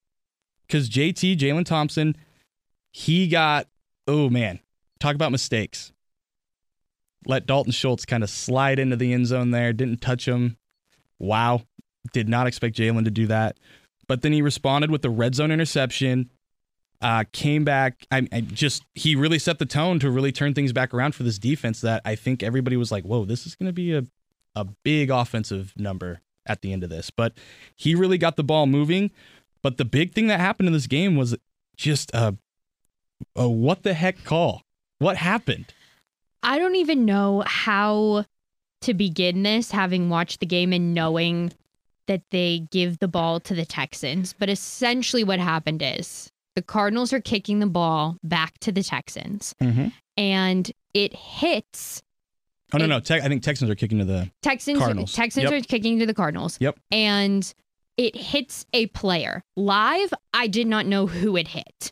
Because 0.68 0.90
JT, 0.90 1.38
Jalen 1.38 1.66
Thompson, 1.66 2.16
he 2.92 3.28
got, 3.28 3.68
oh 4.08 4.30
man, 4.30 4.60
talk 5.00 5.14
about 5.14 5.32
mistakes. 5.32 5.92
Let 7.28 7.46
Dalton 7.46 7.72
Schultz 7.72 8.06
kind 8.06 8.24
of 8.24 8.30
slide 8.30 8.80
into 8.80 8.96
the 8.96 9.14
end 9.14 9.28
zone 9.28 9.52
there, 9.52 9.74
didn't 9.74 10.02
touch 10.02 10.28
him. 10.28 10.58
Wow. 11.20 11.62
Did 12.12 12.28
not 12.28 12.48
expect 12.48 12.76
Jalen 12.76 13.06
to 13.06 13.12
do 13.12 13.28
that. 13.28 13.58
But 14.08 14.22
then 14.22 14.34
he 14.34 14.42
responded 14.42 14.92
with 14.92 15.02
the 15.02 15.10
red 15.10 15.36
zone 15.36 15.52
interception. 15.52 16.30
Uh, 17.02 17.24
came 17.32 17.64
back. 17.64 18.06
I, 18.12 18.28
I 18.32 18.42
just 18.42 18.84
he 18.94 19.16
really 19.16 19.40
set 19.40 19.60
the 19.60 19.66
tone 19.66 20.00
to 20.00 20.10
really 20.10 20.32
turn 20.32 20.54
things 20.54 20.72
back 20.72 20.94
around 20.94 21.16
for 21.16 21.24
this 21.24 21.38
defense. 21.38 21.82
That 21.82 22.02
I 22.06 22.16
think 22.16 22.44
everybody 22.44 22.78
was 22.78 22.92
like, 22.92 23.04
"Whoa, 23.04 23.26
this 23.26 23.46
is 23.46 23.56
going 23.56 23.68
to 23.68 23.74
be 23.74 23.94
a 23.94 24.04
a 24.56 24.66
big 24.84 25.10
offensive 25.10 25.74
number 25.78 26.22
at 26.46 26.62
the 26.62 26.72
end 26.72 26.84
of 26.84 26.90
this." 26.90 27.10
But 27.10 27.34
he 27.76 27.96
really 27.96 28.18
got 28.18 28.38
the 28.38 28.44
ball 28.44 28.68
moving. 28.68 29.12
But 29.62 29.78
the 29.78 29.86
big 29.86 30.14
thing 30.14 30.28
that 30.28 30.40
happened 30.40 30.68
in 30.68 30.74
this 30.74 30.88
game 30.88 31.16
was 31.16 31.36
just 31.76 32.14
a, 32.14 32.38
a 33.36 33.50
what 33.50 33.84
the 33.84 33.94
heck 33.94 34.24
call. 34.24 34.64
What 35.00 35.18
happened? 35.18 35.74
I 36.44 36.60
don't 36.60 36.76
even 36.76 37.06
know 37.06 37.44
how 37.46 38.26
to 38.82 38.94
begin 38.94 39.44
this, 39.44 39.72
having 39.72 40.10
watched 40.10 40.42
the 40.42 40.46
game 40.46 40.74
and 40.74 40.94
knowing 40.94 41.54
that 42.08 42.22
they 42.32 42.68
give 42.72 43.00
the 43.00 43.08
ball 43.08 43.40
to 43.42 43.54
the 43.56 43.66
Texans. 43.66 44.34
But 44.38 44.50
essentially, 44.50 45.24
what 45.24 45.40
happened 45.40 45.82
is 45.82 46.30
the 46.56 46.62
Cardinals 46.62 47.14
are 47.14 47.22
kicking 47.22 47.60
the 47.60 47.68
ball 47.68 48.18
back 48.24 48.58
to 48.60 48.72
the 48.72 48.84
Texans, 48.84 49.56
Mm-hmm. 49.62 49.88
and 50.18 50.72
it 50.94 51.14
hits 51.16 52.04
Oh 52.74 52.78
no, 52.80 52.88
no. 52.88 53.00
Te- 53.00 53.16
I 53.16 53.28
think 53.28 53.44
Texans 53.44 53.70
are 53.70 53.76
kicking 53.76 54.00
to 54.00 54.06
the 54.06 54.32
Texans. 54.42 54.80
Cardinals. 54.80 55.14
Texans 55.14 55.44
Yep. 55.44 55.54
are 55.54 55.64
kicking 55.64 56.00
to 56.00 56.08
the 56.08 56.14
Cardinals. 56.16 56.58
Yep. 56.60 56.80
And 56.92 57.54
it 57.98 58.16
hits 58.16 58.66
a 58.74 58.88
player 58.88 59.44
live. 59.56 60.12
I 60.34 60.48
did 60.48 60.66
not 60.66 60.88
know 60.88 61.06
who 61.06 61.38
it 61.38 61.50
hit. 61.50 61.92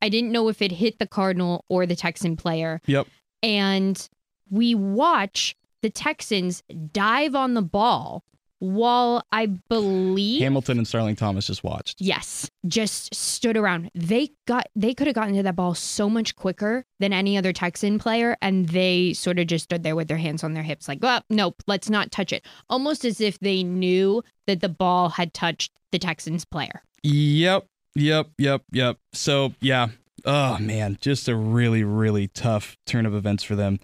I 0.00 0.08
didn't 0.08 0.30
know 0.30 0.46
if 0.48 0.62
it 0.62 0.70
hit 0.70 1.00
the 1.00 1.06
Cardinal 1.08 1.64
or 1.68 1.84
the 1.84 1.96
Texan 1.96 2.36
player. 2.36 2.80
Yep. 2.86 3.08
And 3.42 4.08
we 4.48 4.74
watch 4.76 5.56
the 5.82 5.90
Texans 5.90 6.62
dive 6.92 7.34
on 7.34 7.54
the 7.54 7.62
ball 7.62 8.22
while 8.60 9.24
I 9.32 9.46
believe 9.46 10.40
Hamilton 10.42 10.78
and 10.78 10.86
Starling 10.86 11.16
Thomas 11.16 11.46
just 11.46 11.64
watched. 11.64 12.00
Yes, 12.00 12.48
just 12.66 13.14
stood 13.14 13.56
around. 13.56 13.90
They 13.94 14.30
got 14.46 14.68
they 14.76 14.94
could 14.94 15.06
have 15.06 15.16
gotten 15.16 15.34
to 15.34 15.42
that 15.42 15.56
ball 15.56 15.74
so 15.74 16.08
much 16.08 16.36
quicker 16.36 16.84
than 17.00 17.12
any 17.12 17.36
other 17.36 17.52
Texan 17.52 17.98
player, 17.98 18.36
and 18.40 18.68
they 18.68 19.14
sort 19.14 19.38
of 19.38 19.46
just 19.48 19.64
stood 19.64 19.82
there 19.82 19.96
with 19.96 20.08
their 20.08 20.18
hands 20.18 20.44
on 20.44 20.52
their 20.52 20.62
hips, 20.62 20.86
like, 20.86 20.98
"Oh, 21.02 21.20
nope, 21.28 21.62
let's 21.66 21.90
not 21.90 22.12
touch 22.12 22.32
it." 22.32 22.44
Almost 22.68 23.04
as 23.04 23.20
if 23.20 23.38
they 23.40 23.62
knew 23.62 24.22
that 24.46 24.60
the 24.60 24.68
ball 24.68 25.08
had 25.08 25.34
touched 25.34 25.72
the 25.90 25.98
Texans 25.98 26.44
player. 26.44 26.82
Yep, 27.02 27.66
yep, 27.94 28.28
yep, 28.38 28.62
yep. 28.70 28.98
So 29.12 29.54
yeah, 29.60 29.88
oh 30.24 30.58
man, 30.58 30.98
just 31.00 31.28
a 31.28 31.34
really, 31.34 31.82
really 31.82 32.28
tough 32.28 32.76
turn 32.86 33.06
of 33.06 33.14
events 33.14 33.42
for 33.42 33.56
them. 33.56 33.80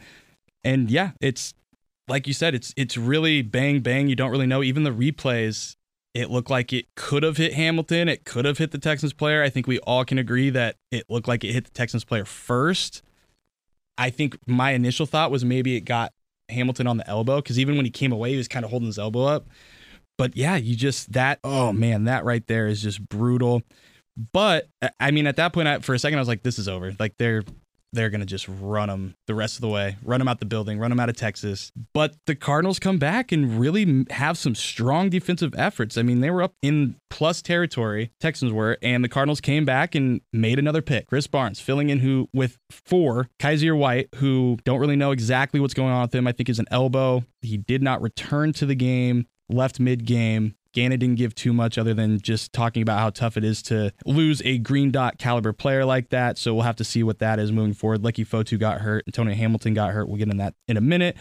And 0.62 0.90
yeah, 0.90 1.12
it's 1.20 1.54
like 2.08 2.26
you 2.26 2.32
said, 2.32 2.54
it's 2.54 2.72
it's 2.76 2.96
really 2.96 3.42
bang 3.42 3.80
bang. 3.80 4.08
You 4.08 4.16
don't 4.16 4.30
really 4.30 4.46
know. 4.46 4.62
Even 4.62 4.84
the 4.84 4.90
replays, 4.90 5.76
it 6.14 6.30
looked 6.30 6.50
like 6.50 6.72
it 6.72 6.86
could 6.94 7.22
have 7.22 7.36
hit 7.36 7.54
Hamilton. 7.54 8.08
It 8.08 8.24
could 8.24 8.44
have 8.44 8.58
hit 8.58 8.70
the 8.70 8.78
Texans 8.78 9.12
player. 9.12 9.42
I 9.42 9.48
think 9.50 9.66
we 9.66 9.78
all 9.80 10.04
can 10.04 10.18
agree 10.18 10.50
that 10.50 10.76
it 10.90 11.04
looked 11.08 11.28
like 11.28 11.44
it 11.44 11.52
hit 11.52 11.64
the 11.64 11.70
Texans 11.70 12.04
player 12.04 12.24
first. 12.24 13.02
I 13.98 14.10
think 14.10 14.38
my 14.46 14.72
initial 14.72 15.06
thought 15.06 15.30
was 15.30 15.44
maybe 15.44 15.74
it 15.76 15.80
got 15.80 16.12
Hamilton 16.48 16.86
on 16.86 16.96
the 16.96 17.08
elbow 17.08 17.36
because 17.36 17.58
even 17.58 17.76
when 17.76 17.84
he 17.84 17.90
came 17.90 18.12
away, 18.12 18.30
he 18.30 18.36
was 18.36 18.48
kind 18.48 18.64
of 18.64 18.70
holding 18.70 18.86
his 18.86 18.98
elbow 18.98 19.24
up. 19.24 19.46
But 20.18 20.36
yeah, 20.36 20.56
you 20.56 20.76
just 20.76 21.12
that 21.12 21.40
oh 21.44 21.72
man, 21.72 22.04
that 22.04 22.24
right 22.24 22.46
there 22.46 22.66
is 22.66 22.82
just 22.82 23.06
brutal. 23.08 23.62
But 24.32 24.68
I- 25.00 25.10
mean, 25.10 25.26
at 25.26 25.36
that 25.36 25.52
point, 25.52 25.68
I, 25.68 25.78
for 25.80 25.94
a 25.94 25.98
second, 25.98 26.18
I 26.18 26.22
was 26.22 26.28
like, 26.28 26.42
"This 26.42 26.58
is 26.58 26.68
over." 26.68 26.94
Like 26.98 27.16
they're 27.18 27.42
they're 27.96 28.10
gonna 28.10 28.26
just 28.26 28.46
run 28.48 28.88
them 28.88 29.14
the 29.26 29.34
rest 29.34 29.56
of 29.56 29.62
the 29.62 29.68
way, 29.68 29.96
run 30.04 30.20
them 30.20 30.28
out 30.28 30.38
the 30.38 30.46
building, 30.46 30.78
run 30.78 30.90
them 30.90 31.00
out 31.00 31.08
of 31.08 31.16
Texas. 31.16 31.72
But 31.92 32.14
the 32.26 32.36
Cardinals 32.36 32.78
come 32.78 32.98
back 32.98 33.32
and 33.32 33.58
really 33.58 34.06
have 34.10 34.38
some 34.38 34.54
strong 34.54 35.10
defensive 35.10 35.54
efforts. 35.56 35.98
I 35.98 36.02
mean, 36.02 36.20
they 36.20 36.30
were 36.30 36.42
up 36.42 36.54
in 36.62 36.96
plus 37.10 37.42
territory, 37.42 38.12
Texans 38.20 38.52
were, 38.52 38.78
and 38.82 39.02
the 39.02 39.08
Cardinals 39.08 39.40
came 39.40 39.64
back 39.64 39.94
and 39.94 40.20
made 40.32 40.58
another 40.58 40.82
pick. 40.82 41.08
Krys 41.08 41.30
Barnes 41.30 41.58
filling 41.58 41.90
in 41.90 42.00
who 42.00 42.28
with 42.32 42.58
four, 42.70 43.28
Kyzir 43.40 43.76
White, 43.76 44.08
who 44.16 44.58
don't 44.64 44.78
really 44.78 44.96
know 44.96 45.10
exactly 45.10 45.58
what's 45.58 45.74
going 45.74 45.92
on 45.92 46.02
with 46.02 46.14
him. 46.14 46.26
I 46.26 46.32
think 46.32 46.48
is 46.48 46.58
an 46.58 46.66
elbow. 46.70 47.24
He 47.40 47.56
did 47.56 47.82
not 47.82 48.02
return 48.02 48.52
to 48.54 48.66
the 48.66 48.74
game, 48.74 49.26
left 49.48 49.80
mid 49.80 50.04
game 50.04 50.54
Gannon 50.76 50.98
didn't 50.98 51.16
give 51.16 51.34
too 51.34 51.54
much 51.54 51.78
other 51.78 51.94
than 51.94 52.20
just 52.20 52.52
talking 52.52 52.82
about 52.82 52.98
how 52.98 53.08
tough 53.08 53.38
it 53.38 53.44
is 53.44 53.62
to 53.62 53.90
lose 54.04 54.42
a 54.44 54.58
green 54.58 54.90
dot 54.90 55.16
caliber 55.16 55.54
player 55.54 55.86
like 55.86 56.10
that. 56.10 56.36
So 56.36 56.52
we'll 56.52 56.64
have 56.64 56.76
to 56.76 56.84
see 56.84 57.02
what 57.02 57.18
that 57.20 57.38
is 57.38 57.50
moving 57.50 57.72
forward. 57.72 58.02
Leki 58.02 58.26
Fotu 58.26 58.58
got 58.58 58.82
hurt. 58.82 59.02
Antonio 59.08 59.34
Hamilton 59.34 59.72
got 59.72 59.92
hurt. 59.92 60.06
We'll 60.06 60.18
get 60.18 60.28
in 60.28 60.36
that 60.36 60.54
in 60.68 60.76
a 60.76 60.82
minute. 60.82 61.16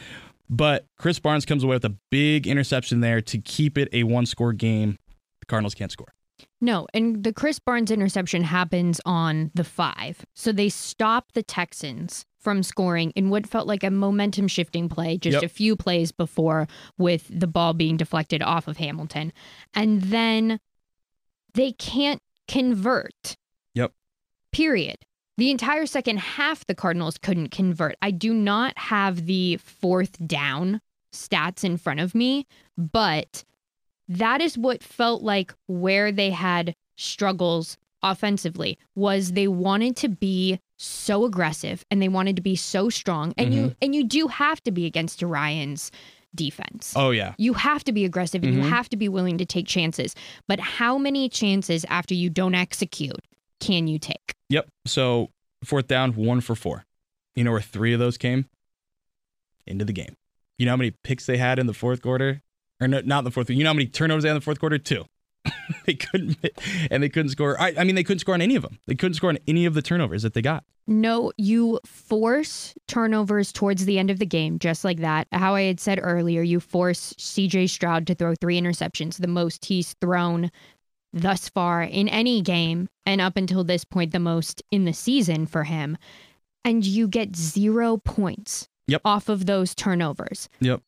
But 0.49 0.87
Krys 0.99 1.21
Barnes 1.21 1.45
comes 1.45 1.63
away 1.63 1.77
with 1.77 1.85
a 1.85 1.95
big 2.11 2.47
interception 2.47 2.99
there 2.99 3.21
to 3.21 3.37
keep 3.37 3.77
it 3.77 3.87
a 3.93 4.03
one 4.03 4.25
score 4.25 4.51
game. 4.51 4.97
The 5.39 5.45
Cardinals 5.45 5.73
can't 5.73 5.91
score. 5.91 6.13
No, 6.59 6.85
and 6.93 7.23
the 7.23 7.31
Krys 7.31 7.61
Barnes 7.63 7.91
interception 7.91 8.43
happens 8.43 8.99
on 9.05 9.51
the 9.55 9.63
five. 9.63 10.25
So 10.33 10.51
they 10.51 10.67
stop 10.67 11.31
the 11.31 11.43
Texans 11.43 12.25
from 12.45 12.61
scoring 12.61 13.09
in 13.15 13.31
what 13.31 13.47
felt 13.47 13.65
like 13.67 13.83
a 13.83 13.89
momentum 13.89 14.47
shifting 14.47 14.87
play 14.87 15.17
just 15.17 15.33
Yep. 15.33 15.43
a 15.43 15.49
few 15.49 15.75
plays 15.75 16.11
before 16.11 16.67
with 16.95 17.27
the 17.29 17.47
ball 17.47 17.73
being 17.73 17.97
deflected 17.97 18.43
off 18.43 18.67
of 18.67 18.77
Hamilton. 18.77 19.33
And 19.73 20.03
then 20.03 20.59
they 21.55 21.71
can't 21.71 22.21
convert. 22.47 23.35
Yep. 23.73 23.91
Period. 24.51 24.97
The 25.37 25.49
entire 25.49 25.87
second 25.87 26.19
half, 26.19 26.65
the 26.67 26.75
Cardinals 26.75 27.17
couldn't 27.17 27.49
convert. 27.49 27.95
I 28.01 28.11
do 28.11 28.31
not 28.33 28.77
have 28.77 29.25
the 29.25 29.57
fourth 29.57 30.15
down 30.27 30.81
stats 31.11 31.63
in 31.63 31.77
front 31.77 31.99
of 31.99 32.13
me, 32.13 32.45
but 32.77 33.43
that 34.07 34.39
is 34.39 34.55
what 34.55 34.83
felt 34.83 35.23
like 35.23 35.53
where 35.65 36.11
they 36.11 36.29
had 36.29 36.75
struggles 36.95 37.77
offensively 38.03 38.77
was 38.93 39.31
they 39.31 39.47
wanted 39.47 39.95
to 39.95 40.09
be 40.09 40.59
so 40.77 41.25
aggressive 41.25 41.85
and 41.89 42.01
they 42.01 42.07
wanted 42.09 42.35
to 42.35 42.41
be 42.41 42.55
so 42.55 42.89
strong 42.89 43.33
and 43.37 43.53
you 43.53 43.75
and 43.81 43.95
you 43.95 44.03
do 44.03 44.27
have 44.27 44.61
to 44.63 44.71
be 44.71 44.85
against 44.85 45.21
Ryans' 45.21 45.91
defense. 46.33 46.93
Oh, 46.95 47.11
yeah. 47.11 47.33
You 47.37 47.53
have 47.53 47.83
to 47.85 47.93
be 47.93 48.03
aggressive 48.03 48.43
and 48.43 48.53
Mhm. 48.53 48.57
you 48.63 48.69
have 48.69 48.89
to 48.89 48.97
be 48.97 49.07
willing 49.07 49.37
to 49.37 49.45
take 49.45 49.67
chances. 49.67 50.13
But 50.47 50.59
how 50.59 50.97
many 50.97 51.29
chances 51.29 51.85
after 51.89 52.13
you 52.13 52.29
don't 52.29 52.55
execute 52.55 53.19
can 53.61 53.87
you 53.87 53.97
take? 53.99 54.33
Yep. 54.49 54.67
So 54.85 55.29
fourth 55.63 55.87
down, 55.87 56.13
one 56.15 56.41
for 56.41 56.55
four. 56.55 56.83
You 57.35 57.43
know 57.45 57.51
where 57.51 57.61
three 57.61 57.93
of 57.93 57.99
those 57.99 58.17
came? 58.17 58.45
Into 59.65 59.85
the 59.85 59.93
game. 59.93 60.15
You 60.57 60.65
know 60.65 60.73
how 60.73 60.77
many 60.77 60.91
picks 61.03 61.25
they 61.25 61.37
had 61.37 61.57
in 61.57 61.67
the 61.67 61.73
fourth 61.73 62.01
quarter? 62.01 62.41
Or 62.81 62.87
no, 62.87 62.99
not 63.01 63.19
in 63.19 63.23
the 63.25 63.31
fourth. 63.31 63.49
You 63.49 63.63
know 63.63 63.69
how 63.69 63.73
many 63.73 63.87
turnovers 63.87 64.23
they 64.23 64.29
had 64.29 64.33
in 64.35 64.39
the 64.39 64.43
fourth 64.43 64.59
quarter? 64.59 64.77
Two. 64.77 65.05
they 65.85 65.93
couldn't, 65.93 66.37
and 66.91 67.01
they 67.03 67.09
couldn't 67.09 67.29
score. 67.31 67.59
I, 67.59 67.73
I 67.77 67.83
mean, 67.83 67.95
they 67.95 68.03
couldn't 68.03 68.19
score 68.19 68.33
on 68.35 68.41
any 68.41 68.55
of 68.55 68.63
them. 68.63 68.79
They 68.87 68.95
couldn't 68.95 69.15
score 69.15 69.29
on 69.29 69.37
any 69.47 69.65
of 69.65 69.73
the 69.73 69.81
turnovers 69.81 70.23
that 70.23 70.33
they 70.33 70.41
got. 70.41 70.63
No, 70.87 71.31
you 71.37 71.79
force 71.85 72.73
turnovers 72.87 73.51
towards 73.51 73.85
the 73.85 73.97
end 73.97 74.11
of 74.11 74.19
the 74.19 74.25
game, 74.25 74.59
just 74.59 74.83
like 74.83 74.99
that. 74.99 75.27
How 75.31 75.55
I 75.55 75.63
had 75.63 75.79
said 75.79 75.99
earlier, 76.01 76.41
you 76.43 76.59
force 76.59 77.13
CJ 77.13 77.69
Stroud 77.69 78.05
to 78.07 78.15
throw 78.15 78.35
three 78.35 78.59
interceptions, 78.59 79.17
the 79.17 79.27
most 79.27 79.65
he's 79.65 79.93
thrown 79.99 80.51
thus 81.11 81.49
far 81.49 81.81
in 81.81 82.07
any 82.09 82.41
game, 82.41 82.87
and 83.05 83.21
up 83.21 83.37
until 83.37 83.63
this 83.63 83.83
point, 83.85 84.11
the 84.11 84.19
most 84.19 84.61
in 84.69 84.85
the 84.85 84.93
season 84.93 85.45
for 85.45 85.63
him. 85.63 85.97
And 86.63 86.85
you 86.85 87.07
get 87.07 87.35
zero 87.35 87.97
points 87.97 88.67
Yep. 88.87 89.01
off 89.05 89.29
of 89.29 89.45
those 89.47 89.73
turnovers. 89.73 90.47
Yep. 90.59 90.81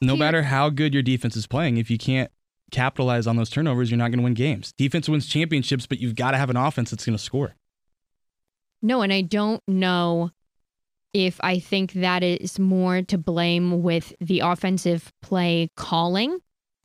No 0.00 0.14
Here- 0.14 0.18
matter 0.18 0.42
how 0.44 0.70
good 0.70 0.92
your 0.94 1.02
defense 1.04 1.36
is 1.36 1.46
playing, 1.46 1.76
if 1.76 1.90
you 1.90 1.98
can't 1.98 2.30
capitalize 2.72 3.28
on 3.28 3.36
those 3.36 3.50
turnovers, 3.50 3.90
you're 3.90 3.98
not 3.98 4.10
going 4.10 4.18
to 4.18 4.24
win 4.24 4.34
games. 4.34 4.72
Defense 4.72 5.08
wins 5.08 5.26
championships, 5.26 5.86
but 5.86 6.00
you've 6.00 6.16
got 6.16 6.32
to 6.32 6.38
have 6.38 6.50
an 6.50 6.56
offense 6.56 6.90
that's 6.90 7.04
going 7.04 7.16
to 7.16 7.22
score. 7.22 7.54
No, 8.82 9.02
and 9.02 9.12
I 9.12 9.20
don't 9.20 9.62
know 9.68 10.30
if 11.12 11.38
I 11.40 11.60
think 11.60 11.92
that 11.92 12.24
is 12.24 12.58
more 12.58 13.02
to 13.02 13.18
blame 13.18 13.82
with 13.82 14.12
the 14.20 14.40
offensive 14.40 15.12
play 15.22 15.70
calling, 15.76 16.38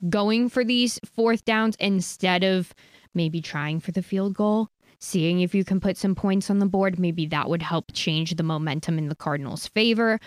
going 0.10 0.50
for 0.50 0.63
these 0.63 1.00
fourth 1.15 1.44
downs 1.46 1.75
instead 1.79 2.44
of 2.44 2.75
maybe 3.15 3.41
trying 3.41 3.79
for 3.79 3.91
the 3.91 4.03
field 4.03 4.36
goal, 4.36 4.70
seeing 5.00 5.41
if 5.41 5.56
you 5.56 5.63
can 5.63 5.79
put 5.79 5.98
some 5.98 6.13
points 6.13 6.50
on 6.50 6.60
the 6.60 6.65
board. 6.65 7.00
Maybe 7.00 7.25
that 7.27 7.50
would 7.50 7.63
help 7.63 7.91
change 7.94 8.36
the 8.36 8.44
momentum 8.44 8.98
in 9.00 9.08
the 9.08 9.15
Cardinals' 9.15 9.67
favor. 9.67 10.20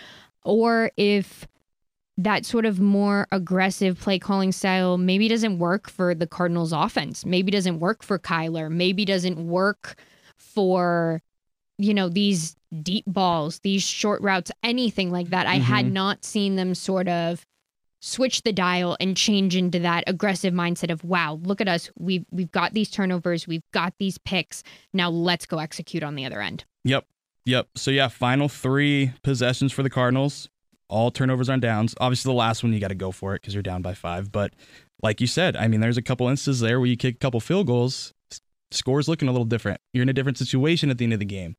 Or 0.43 0.91
if 0.97 1.47
that 2.17 2.45
sort 2.45 2.65
of 2.65 2.79
more 2.79 3.27
aggressive 3.31 3.99
play 3.99 4.19
calling 4.19 4.51
style 4.51 4.97
maybe 4.97 5.27
doesn't 5.27 5.59
work 5.59 5.89
for 5.89 6.13
the 6.13 6.27
Cardinals 6.27 6.71
offense, 6.73 7.25
maybe 7.25 7.51
doesn't 7.51 7.79
work 7.79 8.03
for 8.03 8.19
Kyler, 8.19 8.69
maybe 8.69 9.05
doesn't 9.05 9.47
work 9.47 9.95
for 10.37 11.21
you 11.77 11.93
know 11.93 12.09
these 12.09 12.55
deep 12.83 13.05
balls, 13.07 13.59
these 13.59 13.81
short 13.83 14.21
routes, 14.21 14.51
anything 14.63 15.09
like 15.11 15.29
that. 15.29 15.47
I 15.47 15.55
had 15.55 15.85
Mhm. 15.87 15.91
not 15.93 16.23
seen 16.23 16.55
them 16.55 16.75
sort 16.75 17.07
of 17.07 17.43
switch 18.01 18.41
the 18.43 18.53
dial 18.53 18.97
and 18.99 19.15
change 19.17 19.55
into 19.55 19.79
that 19.79 20.03
aggressive 20.07 20.53
mindset 20.53 20.91
of 20.91 21.03
wow, 21.03 21.39
look 21.43 21.59
at 21.61 21.67
us. 21.67 21.89
We've 21.97 22.25
we've 22.31 22.51
got 22.51 22.73
these 22.73 22.89
turnovers, 22.91 23.47
we've 23.47 23.63
got 23.71 23.93
these 23.99 24.17
picks. 24.19 24.63
Now 24.93 25.09
let's 25.09 25.45
go 25.47 25.57
execute 25.59 26.03
on 26.03 26.15
the 26.15 26.25
other 26.25 26.41
end. 26.41 26.65
Yep. 26.83 27.07
Yep. 27.45 27.69
So 27.75 27.89
yeah, 27.89 28.07
final 28.09 28.47
three 28.47 29.11
possessions 29.23 29.71
for 29.71 29.81
the 29.81 29.89
Cardinals. 29.89 30.49
All 30.91 31.09
turnovers 31.09 31.49
on 31.49 31.59
downs. 31.59 31.95
Obviously, 31.99 32.29
the 32.29 32.37
last 32.37 32.63
one 32.63 32.73
you 32.73 32.79
got 32.79 32.89
to 32.89 32.95
go 32.95 33.11
for 33.11 33.33
it 33.33 33.41
because 33.41 33.53
you're 33.53 33.63
down 33.63 33.81
by 33.81 33.93
five. 33.93 34.31
But 34.31 34.53
like 35.01 35.21
you 35.21 35.27
said, 35.27 35.55
I 35.55 35.67
mean, 35.67 35.79
there's 35.79 35.97
a 35.97 36.01
couple 36.01 36.27
instances 36.27 36.59
there 36.59 36.79
where 36.79 36.87
you 36.87 36.97
kick 36.97 37.15
a 37.15 37.17
couple 37.17 37.39
field 37.39 37.67
goals. 37.67 38.13
Score's 38.71 39.07
looking 39.07 39.27
a 39.27 39.31
little 39.31 39.45
different. 39.45 39.81
You're 39.93 40.03
in 40.03 40.09
a 40.09 40.13
different 40.13 40.37
situation 40.37 40.89
at 40.89 40.97
the 40.97 41.05
end 41.05 41.13
of 41.13 41.19
the 41.19 41.25
game. 41.25 41.55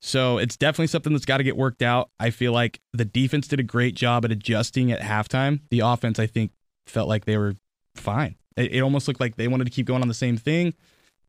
So 0.00 0.36
it's 0.36 0.56
definitely 0.56 0.88
something 0.88 1.12
that's 1.12 1.24
got 1.24 1.38
to 1.38 1.44
get 1.44 1.56
worked 1.56 1.82
out. 1.82 2.10
I 2.20 2.28
feel 2.28 2.52
like 2.52 2.80
the 2.92 3.06
defense 3.06 3.48
did 3.48 3.58
a 3.58 3.62
great 3.62 3.94
job 3.94 4.24
at 4.26 4.30
adjusting 4.30 4.92
at 4.92 5.00
halftime. 5.00 5.60
The 5.70 5.80
offense, 5.80 6.18
I 6.18 6.26
think, 6.26 6.52
felt 6.86 7.08
like 7.08 7.24
they 7.24 7.38
were 7.38 7.54
fine. 7.94 8.36
It, 8.56 8.72
it 8.74 8.80
almost 8.80 9.08
looked 9.08 9.20
like 9.20 9.36
they 9.36 9.48
wanted 9.48 9.64
to 9.64 9.70
keep 9.70 9.86
going 9.86 10.02
on 10.02 10.08
the 10.08 10.14
same 10.14 10.36
thing. 10.36 10.74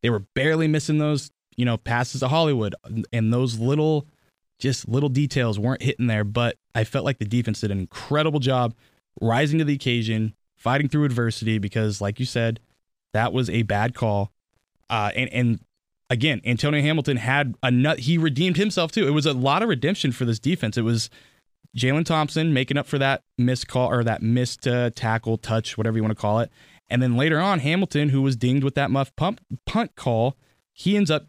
They 0.02 0.10
were 0.10 0.20
barely 0.34 0.68
missing 0.68 0.98
those, 0.98 1.30
you 1.56 1.64
know, 1.64 1.78
passes 1.78 2.20
to 2.20 2.28
Hollywood, 2.28 2.74
and 3.12 3.32
those 3.32 3.58
little, 3.58 4.06
just 4.58 4.88
little 4.88 5.08
details 5.08 5.58
weren't 5.58 5.82
hitting 5.82 6.06
there. 6.06 6.24
But 6.24 6.56
I 6.74 6.84
felt 6.84 7.04
like 7.04 7.18
the 7.18 7.24
defense 7.24 7.60
did 7.60 7.70
an 7.70 7.78
incredible 7.78 8.40
job 8.40 8.74
rising 9.20 9.58
to 9.58 9.64
the 9.64 9.74
occasion, 9.74 10.34
fighting 10.56 10.88
through 10.88 11.04
adversity. 11.04 11.58
Because, 11.58 12.00
like 12.00 12.18
you 12.20 12.26
said, 12.26 12.60
that 13.12 13.32
was 13.32 13.50
a 13.50 13.62
bad 13.62 13.94
call. 13.94 14.32
Uh, 14.88 15.10
and 15.14 15.30
and 15.32 15.60
again, 16.10 16.40
Antonio 16.44 16.80
Hamilton 16.80 17.16
had 17.16 17.54
a 17.62 17.70
nut. 17.70 18.00
He 18.00 18.18
redeemed 18.18 18.56
himself 18.56 18.92
too. 18.92 19.06
It 19.06 19.12
was 19.12 19.26
a 19.26 19.32
lot 19.32 19.62
of 19.62 19.68
redemption 19.68 20.12
for 20.12 20.24
this 20.24 20.38
defense. 20.38 20.76
It 20.76 20.82
was 20.82 21.10
Jalen 21.76 22.04
Thompson 22.04 22.52
making 22.52 22.78
up 22.78 22.86
for 22.86 22.98
that 22.98 23.22
missed 23.36 23.68
call 23.68 23.90
or 23.90 24.02
that 24.04 24.22
missed 24.22 24.66
uh, 24.66 24.90
tackle, 24.90 25.36
touch, 25.36 25.76
whatever 25.76 25.96
you 25.96 26.02
want 26.02 26.16
to 26.16 26.20
call 26.20 26.40
it. 26.40 26.50
And 26.88 27.02
then 27.02 27.16
later 27.16 27.40
on, 27.40 27.58
Hamilton, 27.58 28.10
who 28.10 28.22
was 28.22 28.36
dinged 28.36 28.64
with 28.64 28.74
that 28.76 28.90
muff 28.90 29.14
pump, 29.16 29.40
punt 29.66 29.96
call, 29.96 30.36
he 30.72 30.96
ends 30.96 31.10
up 31.10 31.26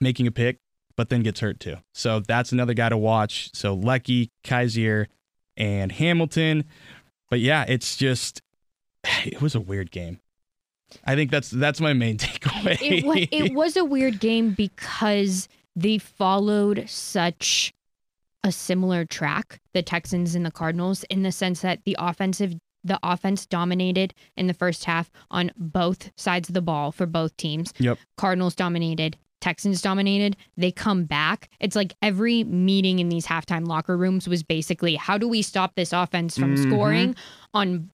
making 0.00 0.26
a 0.26 0.30
pick, 0.30 0.58
but 1.00 1.08
then 1.08 1.22
gets 1.22 1.40
hurt 1.40 1.58
too. 1.58 1.76
So 1.94 2.20
that's 2.20 2.52
another 2.52 2.74
guy 2.74 2.90
to 2.90 2.96
watch. 2.98 3.48
So 3.54 3.74
Leki, 3.74 4.28
Kyzir, 4.44 5.06
and 5.56 5.90
Hamilton. 5.90 6.64
But 7.30 7.40
yeah, 7.40 7.64
it's 7.66 7.96
just 7.96 8.42
it 9.24 9.40
was 9.40 9.54
a 9.54 9.60
weird 9.60 9.90
game. 9.90 10.20
I 11.06 11.14
think 11.14 11.30
that's 11.30 11.48
that's 11.48 11.80
my 11.80 11.94
main 11.94 12.18
takeaway. 12.18 12.76
It 12.82 13.06
was, 13.06 13.28
it 13.32 13.54
was 13.54 13.76
a 13.78 13.84
weird 13.86 14.20
game 14.20 14.50
because 14.50 15.48
they 15.74 15.96
followed 15.96 16.84
such 16.86 17.72
a 18.44 18.52
similar 18.52 19.06
track, 19.06 19.58
the 19.72 19.80
Texans 19.80 20.34
and 20.34 20.44
the 20.44 20.50
Cardinals, 20.50 21.04
in 21.04 21.22
the 21.22 21.32
sense 21.32 21.62
that 21.62 21.82
the 21.86 21.96
offensive 21.98 22.56
the 22.84 23.00
offense 23.02 23.46
dominated 23.46 24.12
in 24.36 24.48
the 24.48 24.54
first 24.54 24.84
half 24.84 25.10
on 25.30 25.50
both 25.56 26.10
sides 26.16 26.50
of 26.50 26.54
the 26.54 26.60
ball 26.60 26.92
for 26.92 27.06
both 27.06 27.34
teams. 27.38 27.72
Yep. 27.78 27.96
Cardinals 28.18 28.54
dominated, 28.54 29.16
Texans 29.40 29.80
dominated. 29.82 30.36
They 30.56 30.70
come 30.70 31.04
back. 31.04 31.48
It's 31.60 31.76
like 31.76 31.94
every 32.02 32.44
meeting 32.44 32.98
in 32.98 33.08
these 33.08 33.26
halftime 33.26 33.66
locker 33.66 33.96
rooms 33.96 34.28
was 34.28 34.42
basically 34.42 34.96
how 34.96 35.18
do 35.18 35.28
we 35.28 35.42
stop 35.42 35.74
this 35.74 35.92
offense 35.92 36.36
from 36.38 36.56
Mhm. 36.56 36.68
scoring 36.68 37.16
on 37.54 37.90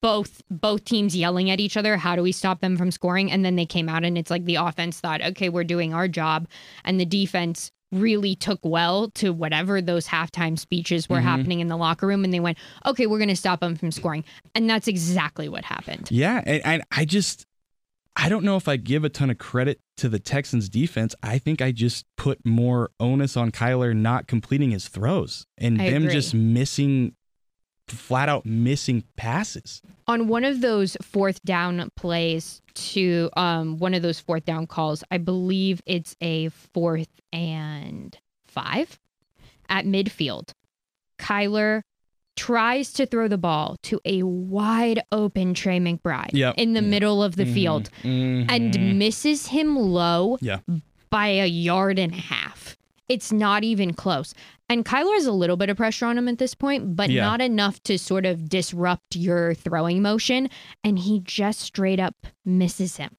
both 0.00 0.42
both 0.50 0.84
teams 0.84 1.16
yelling 1.16 1.48
at 1.50 1.60
each 1.60 1.76
other 1.76 1.96
how 1.96 2.16
do 2.16 2.22
we 2.22 2.32
stop 2.32 2.60
them 2.60 2.76
from 2.76 2.90
scoring 2.90 3.30
and 3.30 3.44
then 3.44 3.54
they 3.56 3.64
came 3.64 3.88
out 3.88 4.04
and 4.04 4.18
it's 4.18 4.30
like 4.30 4.44
the 4.44 4.56
offense 4.56 4.98
thought 5.00 5.22
okay 5.22 5.48
we're 5.48 5.64
doing 5.64 5.94
our 5.94 6.08
job 6.08 6.46
and 6.84 7.00
the 7.00 7.04
defense 7.04 7.70
really 7.92 8.34
took 8.34 8.58
well 8.64 9.08
to 9.10 9.32
whatever 9.32 9.80
those 9.80 10.08
halftime 10.08 10.58
speeches 10.58 11.08
were 11.08 11.18
Mhm. 11.20 11.22
happening 11.22 11.60
in 11.60 11.68
the 11.68 11.76
locker 11.76 12.06
room 12.06 12.24
and 12.24 12.34
they 12.34 12.40
went 12.40 12.58
okay 12.84 13.06
we're 13.06 13.18
going 13.18 13.28
to 13.28 13.36
stop 13.36 13.60
them 13.60 13.76
from 13.76 13.92
scoring 13.92 14.24
and 14.56 14.68
that's 14.68 14.88
exactly 14.88 15.48
what 15.48 15.64
happened 15.64 16.08
Yeah, 16.10 16.42
and, 16.44 16.60
and 16.66 16.82
I 16.90 17.04
just 17.04 17.46
I 18.16 18.28
don't 18.28 18.44
know 18.44 18.56
if 18.56 18.68
I 18.68 18.76
give 18.76 19.04
a 19.04 19.08
ton 19.08 19.30
of 19.30 19.38
credit 19.38 19.80
to 19.98 20.08
the 20.08 20.18
Texans 20.18 20.68
defense. 20.68 21.14
I 21.22 21.38
think 21.38 21.60
I 21.60 21.72
just 21.72 22.06
put 22.16 22.44
more 22.44 22.90
onus 23.00 23.36
on 23.36 23.50
Kyler 23.50 23.94
not 23.94 24.26
completing 24.28 24.70
his 24.70 24.88
throws 24.88 25.46
and 25.58 25.80
I 25.82 25.90
them 25.90 26.04
agree. 26.04 26.14
just 26.14 26.32
missing 26.34 27.14
flat 27.88 28.28
out 28.30 28.46
missing 28.46 29.04
passes. 29.16 29.82
on 30.06 30.26
one 30.26 30.42
of 30.44 30.60
those 30.62 30.96
fourth 31.02 31.42
down 31.44 31.90
plays 31.96 32.62
to 32.74 33.28
um 33.36 33.76
one 33.76 33.92
of 33.92 34.00
those 34.00 34.18
fourth 34.18 34.46
down 34.46 34.66
calls 34.66 35.04
i 35.10 35.18
believe 35.18 35.82
it's 35.84 36.16
a 36.22 36.48
fourth 36.48 37.20
and 37.30 38.16
five 38.46 38.98
at 39.68 39.84
midfield 39.84 40.52
kyler 41.18 41.82
tries 42.36 42.92
to 42.94 43.06
throw 43.06 43.28
the 43.28 43.38
ball 43.38 43.76
to 43.82 44.00
a 44.04 44.22
wide 44.22 45.00
open 45.12 45.54
Trey 45.54 45.78
McBride 45.78 46.30
Yep. 46.32 46.54
in 46.58 46.72
the 46.72 46.82
Yeah. 46.82 46.88
middle 46.88 47.22
of 47.22 47.36
the 47.36 47.46
field 47.46 47.90
Mhm. 48.02 48.46
and 48.50 48.98
misses 48.98 49.46
him 49.48 49.76
low 49.76 50.38
yeah, 50.40 50.60
by 51.10 51.28
a 51.28 51.46
yard 51.46 51.98
and 51.98 52.12
a 52.12 52.16
half. 52.16 52.76
It's 53.08 53.30
not 53.32 53.62
even 53.64 53.92
close. 53.92 54.34
And 54.68 54.84
Kyler 54.84 55.14
has 55.14 55.26
a 55.26 55.32
little 55.32 55.56
bit 55.58 55.68
of 55.68 55.76
pressure 55.76 56.06
on 56.06 56.16
him 56.16 56.26
at 56.26 56.38
this 56.38 56.54
point, 56.54 56.96
but 56.96 57.10
Yeah. 57.10 57.22
not 57.22 57.40
enough 57.42 57.82
to 57.84 57.98
sort 57.98 58.24
of 58.24 58.48
disrupt 58.48 59.14
your 59.14 59.52
throwing 59.54 60.00
motion. 60.00 60.48
And 60.82 60.98
he 60.98 61.20
just 61.20 61.60
straight 61.60 62.00
up 62.00 62.26
misses 62.44 62.96
him. 62.96 63.16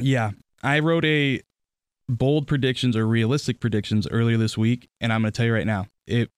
yeah. 0.00 0.32
I 0.62 0.78
wrote 0.78 1.04
a 1.04 1.40
bold 2.08 2.46
predictions 2.46 2.96
or 2.96 3.06
realistic 3.06 3.60
predictions 3.60 4.06
earlier 4.08 4.36
this 4.36 4.56
week, 4.58 4.88
and 5.00 5.12
I'm 5.12 5.22
going 5.22 5.32
to 5.32 5.36
tell 5.36 5.46
you 5.46 5.54
right 5.54 5.66
now, 5.66 5.86
it 6.06 6.30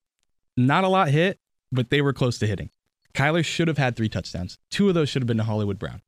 not 0.57 0.85
a 0.85 0.88
lot 0.88 1.09
hit, 1.09 1.38
but 1.75 1.90
they 1.90 2.00
were 2.00 2.12
close 2.12 2.38
to 2.38 2.47
hitting. 2.47 2.71
Kyler 3.14 3.45
should 3.45 3.69
have 3.69 3.78
had 3.78 3.97
three 3.97 4.09
touchdowns. 4.09 4.59
Two 4.71 4.88
of 4.88 4.95
those 4.95 5.09
should 5.09 5.23
have 5.23 5.26
been 5.26 5.37
to 5.37 5.45
Hollywood 5.45 5.78
Brown. 5.78 6.02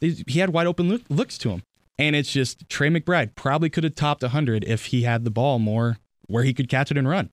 He 0.00 0.40
had 0.40 0.50
wide 0.50 0.66
open 0.66 0.88
look, 0.88 1.02
looks 1.08 1.38
to 1.38 1.50
him, 1.50 1.62
and 1.96 2.16
it's 2.16 2.32
just 2.32 2.68
Trey 2.68 2.88
McBride 2.88 3.36
probably 3.36 3.70
could 3.70 3.84
have 3.84 3.94
topped 3.94 4.22
100 4.22 4.64
if 4.64 4.86
he 4.86 5.02
had 5.02 5.24
the 5.24 5.30
ball 5.30 5.60
more 5.60 5.98
where 6.26 6.42
he 6.42 6.52
could 6.52 6.68
catch 6.68 6.90
it 6.90 6.98
and 6.98 7.08
run. 7.08 7.30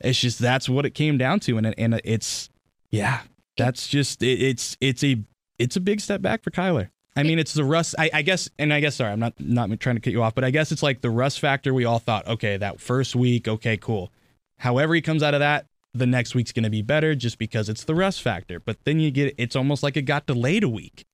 It's 0.00 0.20
just 0.20 0.38
that's 0.38 0.68
what 0.68 0.86
it 0.86 0.90
came 0.90 1.18
down 1.18 1.40
to, 1.40 1.58
and 1.58 1.74
and 1.78 2.00
it's 2.04 2.50
yeah, 2.90 3.22
that's 3.56 3.88
just 3.88 4.22
it, 4.22 4.40
it's 4.40 4.76
it's 4.80 5.02
a 5.02 5.22
it's 5.58 5.76
a 5.76 5.80
big 5.80 6.00
step 6.00 6.22
back 6.22 6.44
for 6.44 6.50
Kyler. 6.50 6.90
I 7.16 7.22
mean, 7.22 7.38
it's 7.38 7.54
the 7.54 7.64
Russ. 7.64 7.94
I, 7.96 8.10
I 8.12 8.22
guess, 8.22 8.50
and 8.58 8.72
I 8.72 8.80
guess, 8.80 8.96
sorry, 8.96 9.12
I'm 9.12 9.20
not 9.20 9.34
not 9.38 9.68
trying 9.80 9.96
to 9.96 10.00
cut 10.00 10.12
you 10.12 10.22
off, 10.22 10.34
but 10.34 10.44
I 10.44 10.50
guess 10.50 10.72
it's 10.72 10.82
like 10.82 11.00
the 11.00 11.10
Russ 11.10 11.36
factor. 11.36 11.72
We 11.72 11.84
all 11.84 12.00
thought, 12.00 12.26
okay, 12.26 12.56
that 12.56 12.80
first 12.80 13.14
week, 13.14 13.46
okay, 13.46 13.76
cool. 13.76 14.12
However, 14.58 14.94
he 14.94 15.00
comes 15.00 15.22
out 15.22 15.34
of 15.34 15.40
that, 15.40 15.66
the 15.94 16.06
next 16.06 16.34
week's 16.34 16.52
going 16.52 16.64
to 16.64 16.70
be 16.70 16.82
better 16.82 17.14
just 17.14 17.38
because 17.38 17.68
it's 17.68 17.84
the 17.84 17.94
rest 17.94 18.20
factor. 18.20 18.58
But 18.58 18.84
then 18.84 19.00
you 19.00 19.10
get, 19.10 19.34
it's 19.38 19.56
almost 19.56 19.82
like 19.82 19.96
it 19.96 20.02
got 20.02 20.26
delayed 20.26 20.64
a 20.64 20.68
week, 20.68 21.06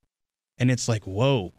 and 0.58 0.70
it's 0.70 0.88
like, 0.88 1.06
whoa, 1.06 1.52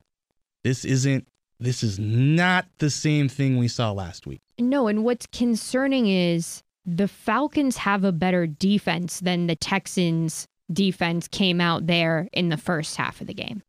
this 0.63 0.84
isn't, 0.84 1.28
this 1.60 1.84
is 1.84 2.00
not 2.00 2.66
the 2.80 2.90
same 2.90 3.30
thing 3.30 3.58
we 3.58 3.68
saw 3.68 3.92
last 3.92 4.25
week. 4.25 4.42
No, 4.58 4.88
and 4.88 5.04
what's 5.04 5.28
concerning 5.28 6.08
is 6.08 6.63
the 6.86 7.08
Falcons 7.08 7.78
have 7.78 8.04
a 8.04 8.12
better 8.12 8.48
defense 8.48 9.20
than 9.20 9.46
the 9.48 9.56
Texans 9.56 10.48
defense 10.74 11.28
came 11.28 11.62
out 11.62 11.86
there 11.86 12.28
in 12.34 12.50
the 12.50 12.58
first 12.58 12.96
half 12.96 13.22
of 13.22 13.28
the 13.28 13.34
game. 13.34 13.62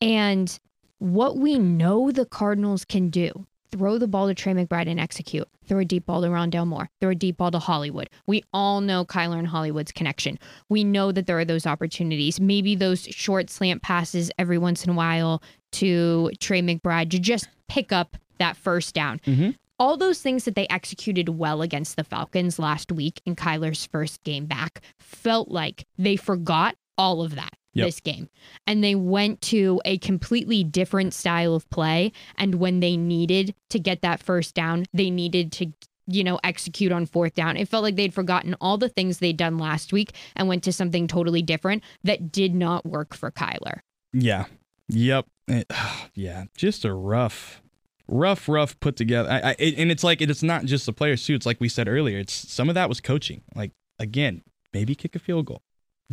And 0.00 0.58
what 0.98 1.38
we 1.38 1.58
know 1.58 2.10
the 2.10 2.26
Cardinals 2.26 2.84
can 2.84 3.08
do 3.08 3.46
throw 3.70 3.98
the 3.98 4.08
ball 4.08 4.28
to 4.28 4.34
Trey 4.34 4.52
McBride 4.52 4.88
and 4.88 5.00
execute, 5.00 5.48
throw 5.66 5.78
a 5.78 5.84
deep 5.84 6.06
ball 6.06 6.22
to 6.22 6.28
Rondale 6.28 6.66
Moore, 6.66 6.88
throw 7.00 7.10
a 7.10 7.14
deep 7.14 7.36
ball 7.36 7.50
to 7.50 7.58
Hollywood. 7.58 8.08
We 8.26 8.44
all 8.52 8.80
know 8.80 9.04
Kyler 9.04 9.38
and 9.38 9.46
Hollywood's 9.46 9.92
connection. 9.92 10.38
We 10.68 10.84
know 10.84 11.12
that 11.12 11.26
there 11.26 11.38
are 11.38 11.44
those 11.44 11.66
opportunities. 11.66 12.40
Maybe 12.40 12.74
those 12.74 13.04
short 13.04 13.50
slant 13.50 13.82
passes 13.82 14.30
every 14.38 14.58
once 14.58 14.84
in 14.84 14.90
a 14.90 14.94
while 14.94 15.42
to 15.72 16.30
Trey 16.40 16.62
McBride 16.62 17.10
to 17.10 17.18
just 17.18 17.48
pick 17.68 17.92
up 17.92 18.16
that 18.38 18.56
first 18.56 18.94
down. 18.94 19.20
Mm-hmm. 19.20 19.50
All 19.80 19.96
those 19.96 20.20
things 20.20 20.44
that 20.44 20.54
they 20.54 20.66
executed 20.68 21.28
well 21.28 21.62
against 21.62 21.96
the 21.96 22.04
Falcons 22.04 22.58
last 22.58 22.90
week 22.90 23.20
in 23.24 23.36
Kyler's 23.36 23.86
first 23.86 24.22
game 24.24 24.46
back 24.46 24.80
felt 24.98 25.50
like 25.50 25.86
they 25.96 26.16
forgot 26.16 26.74
all 26.96 27.22
of 27.22 27.36
that 27.36 27.57
Yep. 27.78 27.86
this 27.86 28.00
game. 28.00 28.28
And 28.66 28.82
they 28.84 28.94
went 28.94 29.40
to 29.42 29.80
a 29.84 29.98
completely 29.98 30.62
different 30.64 31.14
style 31.14 31.54
of 31.54 31.68
play. 31.70 32.12
And 32.36 32.56
when 32.56 32.80
they 32.80 32.96
needed 32.96 33.54
to 33.70 33.78
get 33.78 34.02
that 34.02 34.22
first 34.22 34.54
down, 34.54 34.84
they 34.92 35.10
needed 35.10 35.52
to, 35.52 35.66
you 36.06 36.24
know, 36.24 36.38
execute 36.44 36.92
on 36.92 37.06
fourth 37.06 37.34
down. 37.34 37.56
It 37.56 37.68
felt 37.68 37.82
like 37.82 37.96
they'd 37.96 38.14
forgotten 38.14 38.54
all 38.60 38.78
the 38.78 38.88
things 38.88 39.18
they'd 39.18 39.36
done 39.36 39.58
last 39.58 39.92
week 39.92 40.12
and 40.36 40.48
went 40.48 40.62
to 40.64 40.72
something 40.72 41.06
totally 41.06 41.42
different 41.42 41.82
that 42.04 42.32
did 42.32 42.54
not 42.54 42.84
work 42.86 43.14
for 43.14 43.30
Kyler. 43.30 43.80
Yeah. 44.12 44.44
Yep. 44.88 45.26
It- 45.48 45.70
yeah. 46.14 46.44
Just 46.56 46.84
a 46.84 46.92
rough, 46.94 47.62
rough, 48.06 48.48
rough 48.48 48.78
put 48.80 48.96
together. 48.96 49.30
I, 49.30 49.50
I, 49.50 49.56
it- 49.58 49.74
and 49.78 49.90
it's 49.90 50.02
like 50.04 50.20
it's 50.22 50.42
not 50.42 50.64
just 50.64 50.86
the 50.86 50.92
players 50.92 51.24
too. 51.26 51.34
It's 51.34 51.46
like 51.46 51.60
we 51.60 51.68
said 51.68 51.88
earlier. 51.88 52.18
It's 52.18 52.32
some 52.32 52.68
of 52.68 52.74
that 52.74 52.88
was 52.88 53.00
coaching. 53.00 53.42
Like 53.54 53.72
again, 53.98 54.42
maybe 54.72 54.94
kick 54.94 55.14
a 55.14 55.18
field 55.18 55.46
goal. 55.46 55.60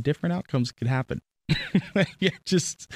Different 0.02 0.34
outcomes 0.34 0.74
could 0.74 0.88
happen. 0.88 1.22
yeah. 2.20 2.30
Just 2.46 2.92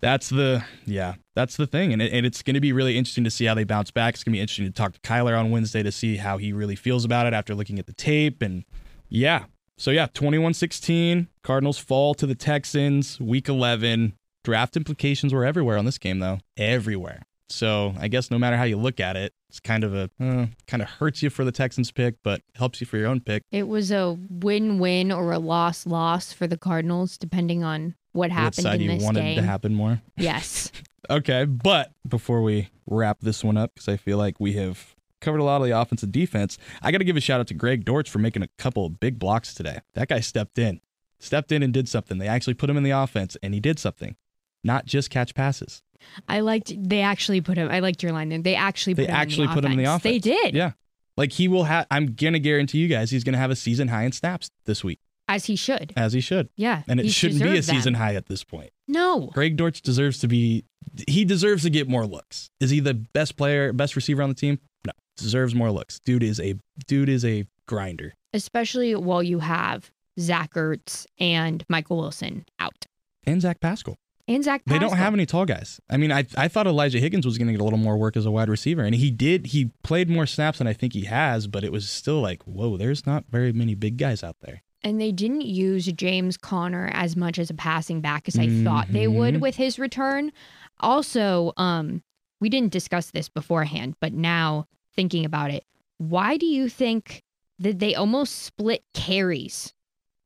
that's 0.00 0.28
the 0.28 0.64
yeah. 0.86 1.14
That's 1.34 1.56
the 1.56 1.66
thing. 1.66 1.92
And, 1.92 2.02
it, 2.02 2.12
and 2.12 2.26
it's 2.26 2.42
going 2.42 2.54
to 2.54 2.60
be 2.60 2.72
really 2.72 2.96
interesting 2.96 3.24
to 3.24 3.30
see 3.30 3.44
how 3.44 3.54
they 3.54 3.64
bounce 3.64 3.90
back. 3.90 4.14
It's 4.14 4.24
going 4.24 4.32
to 4.32 4.36
be 4.36 4.40
interesting 4.40 4.66
to 4.66 4.72
talk 4.72 4.92
to 4.92 5.00
Kyler 5.00 5.38
on 5.38 5.50
Wednesday 5.50 5.82
to 5.82 5.92
see 5.92 6.16
how 6.16 6.38
he 6.38 6.52
really 6.52 6.76
feels 6.76 7.04
about 7.04 7.26
it 7.26 7.32
after 7.32 7.54
looking 7.54 7.78
at 7.78 7.86
the 7.86 7.92
tape. 7.92 8.42
And 8.42 8.64
yeah. 9.08 9.44
So 9.78 9.90
yeah, 9.90 10.08
21-16. 10.08 11.28
Cardinals 11.42 11.78
fall 11.78 12.14
to 12.14 12.26
the 12.26 12.34
Texans 12.34 13.18
week 13.20 13.48
11. 13.48 14.14
Draft 14.44 14.76
implications 14.76 15.32
were 15.32 15.44
everywhere 15.44 15.78
on 15.78 15.84
this 15.84 15.98
game 15.98 16.18
though. 16.18 16.38
Everywhere. 16.56 17.22
So 17.50 17.94
I 17.98 18.08
guess 18.08 18.30
no 18.30 18.38
matter 18.38 18.56
how 18.56 18.64
you 18.64 18.76
look 18.76 19.00
at 19.00 19.16
it, 19.16 19.34
it's 19.48 19.60
kind 19.60 19.82
of 19.82 19.94
a 19.94 20.10
uh, 20.20 20.46
kind 20.66 20.82
of 20.82 20.88
hurts 20.88 21.22
you 21.22 21.30
for 21.30 21.44
the 21.44 21.52
Texans 21.52 21.90
pick, 21.90 22.16
but 22.22 22.42
helps 22.54 22.80
you 22.80 22.86
for 22.86 22.96
your 22.96 23.08
own 23.08 23.20
pick. 23.20 23.42
It 23.50 23.66
was 23.66 23.90
a 23.90 24.16
win 24.28 24.78
win 24.78 25.10
or 25.10 25.32
a 25.32 25.38
loss 25.38 25.86
loss 25.86 26.32
for 26.32 26.46
the 26.46 26.56
Cardinals, 26.56 27.18
depending 27.18 27.64
on 27.64 27.94
what 28.12 28.30
happened. 28.30 28.64
What 28.64 28.72
side 28.72 28.80
in 28.80 28.90
you 28.90 28.96
this 28.96 29.02
wanted 29.02 29.22
game. 29.22 29.36
to 29.36 29.42
happen 29.42 29.74
more? 29.74 30.00
Yes. 30.16 30.70
Okay, 31.08 31.44
but 31.44 31.92
before 32.06 32.40
we 32.40 32.68
wrap 32.86 33.18
this 33.20 33.42
one 33.42 33.56
up, 33.56 33.74
because 33.74 33.88
I 33.88 33.96
feel 33.96 34.16
like 34.16 34.38
we 34.38 34.52
have 34.52 34.94
covered 35.20 35.40
a 35.40 35.44
lot 35.44 35.60
of 35.60 35.66
the 35.66 35.76
offensive 35.76 36.12
defense, 36.12 36.56
I 36.82 36.92
got 36.92 36.98
to 36.98 37.04
give 37.04 37.16
a 37.16 37.20
shout 37.20 37.40
out 37.40 37.48
to 37.48 37.54
Greg 37.54 37.84
Dortch 37.84 38.08
for 38.08 38.20
making 38.20 38.42
a 38.42 38.48
couple 38.58 38.86
of 38.86 39.00
big 39.00 39.18
blocks 39.18 39.52
today. 39.52 39.80
That 39.94 40.08
guy 40.08 40.20
stepped 40.20 40.56
in, 40.56 40.80
stepped 41.18 41.50
in 41.50 41.64
and 41.64 41.72
did 41.72 41.88
something. 41.88 42.18
They 42.18 42.28
actually 42.28 42.54
put 42.54 42.70
him 42.70 42.76
in 42.76 42.84
the 42.84 42.92
offense, 42.92 43.36
and 43.42 43.54
he 43.54 43.60
did 43.60 43.80
something, 43.80 44.14
not 44.62 44.86
just 44.86 45.10
catch 45.10 45.34
passes. 45.34 45.82
I 46.28 46.40
liked 46.40 46.72
they 46.76 47.00
actually 47.00 47.40
put 47.40 47.56
him 47.58 47.68
I 47.70 47.80
liked 47.80 48.02
your 48.02 48.12
line 48.12 48.28
there. 48.28 48.38
They 48.40 48.54
actually 48.54 48.94
put 48.94 49.02
They 49.06 49.12
him 49.12 49.16
actually 49.16 49.44
in 49.44 49.50
the 49.50 49.54
put 49.54 49.64
him 49.64 49.72
in 49.72 49.78
the 49.78 49.84
offense. 49.84 50.00
offense. 50.00 50.24
They 50.24 50.30
did. 50.30 50.54
Yeah, 50.54 50.72
like 51.16 51.32
he 51.32 51.48
will 51.48 51.64
have. 51.64 51.86
I'm 51.90 52.14
gonna 52.14 52.38
guarantee 52.38 52.78
you 52.78 52.88
guys, 52.88 53.10
he's 53.10 53.24
gonna 53.24 53.38
have 53.38 53.50
a 53.50 53.56
season 53.56 53.88
high 53.88 54.04
in 54.04 54.12
snaps 54.12 54.50
this 54.66 54.82
week, 54.84 54.98
As 55.28 55.46
he 55.46 55.56
should. 55.56 55.92
as 55.96 56.12
he 56.12 56.20
should. 56.20 56.48
Yeah. 56.56 56.82
And 56.88 57.00
it 57.00 57.10
shouldn't 57.10 57.42
be 57.42 57.56
a 57.58 57.62
season 57.62 57.94
high 57.94 58.14
at 58.14 58.26
this 58.26 58.44
point. 58.44 58.70
No. 58.88 59.28
Greg 59.32 59.56
Dortch 59.56 59.82
deserves 59.82 60.18
to 60.20 60.28
be. 60.28 60.64
He 61.08 61.24
deserves 61.24 61.62
to 61.64 61.70
get 61.70 61.88
more 61.88 62.06
looks. 62.06 62.50
Is 62.60 62.70
he 62.70 62.80
the 62.80 62.94
best 62.94 63.36
player, 63.36 63.72
best 63.72 63.94
receiver 63.96 64.22
on 64.22 64.28
the 64.28 64.34
team? 64.34 64.58
No, 64.86 64.92
deserves 65.16 65.54
more 65.54 65.70
looks. 65.70 66.00
Dude 66.00 66.22
is 66.22 66.40
a 66.40 66.54
dude 66.86 67.08
is 67.08 67.24
a 67.24 67.44
grinder. 67.66 68.14
Especially 68.32 68.94
while 68.94 69.22
you 69.22 69.38
have 69.40 69.90
Zach 70.18 70.54
Ertz 70.54 71.06
and 71.18 71.64
Michael 71.68 71.98
Wilson 71.98 72.44
out. 72.58 72.86
And 73.24 73.40
Zach 73.42 73.60
Pascal. 73.60 73.96
And 74.30 74.44
Zach 74.44 74.62
They 74.64 74.78
don't 74.78 74.96
have 74.96 75.12
any 75.12 75.26
tall 75.26 75.44
guys. 75.44 75.80
I 75.90 75.96
mean, 75.96 76.12
I 76.12 76.24
I 76.36 76.46
thought 76.48 76.66
Elijah 76.66 77.00
Higgins 77.00 77.26
was 77.26 77.36
going 77.36 77.48
to 77.48 77.52
get 77.52 77.60
a 77.60 77.64
little 77.64 77.78
more 77.78 77.96
work 77.96 78.16
as 78.16 78.24
a 78.26 78.30
wide 78.30 78.48
receiver, 78.48 78.82
and 78.82 78.94
he 78.94 79.10
did. 79.10 79.46
He 79.48 79.72
played 79.82 80.08
more 80.08 80.24
snaps 80.26 80.58
than 80.58 80.66
I 80.68 80.72
think 80.72 80.92
he 80.92 81.04
has, 81.06 81.46
but 81.48 81.64
it 81.64 81.72
was 81.72 81.90
still 81.90 82.20
like, 82.20 82.42
whoa, 82.44 82.76
there's 82.76 83.04
not 83.06 83.24
very 83.28 83.52
many 83.52 83.74
big 83.74 83.96
guys 83.98 84.22
out 84.22 84.36
there. 84.40 84.62
And 84.82 85.00
they 85.00 85.10
didn't 85.12 85.42
use 85.42 85.84
James 85.86 86.36
Conner 86.36 86.90
as 86.94 87.16
much 87.16 87.38
as 87.38 87.50
a 87.50 87.54
passing 87.54 88.00
back 88.00 88.28
as 88.28 88.38
I 88.38 88.48
thought 88.64 88.86
they 88.92 89.08
would 89.08 89.34
Mhm. 89.34 89.40
with 89.40 89.56
his 89.56 89.78
return. 89.78 90.32
Also, 90.78 91.52
um, 91.56 92.02
we 92.40 92.48
didn't 92.48 92.72
discuss 92.72 93.10
this 93.10 93.28
beforehand, 93.28 93.96
but 94.00 94.12
now 94.14 94.66
thinking 94.94 95.24
about 95.24 95.50
it, 95.50 95.64
why 95.98 96.36
do 96.36 96.46
you 96.46 96.68
think 96.68 97.22
that 97.58 97.78
they 97.78 97.94
almost 97.94 98.36
split 98.36 98.82
carries 98.94 99.74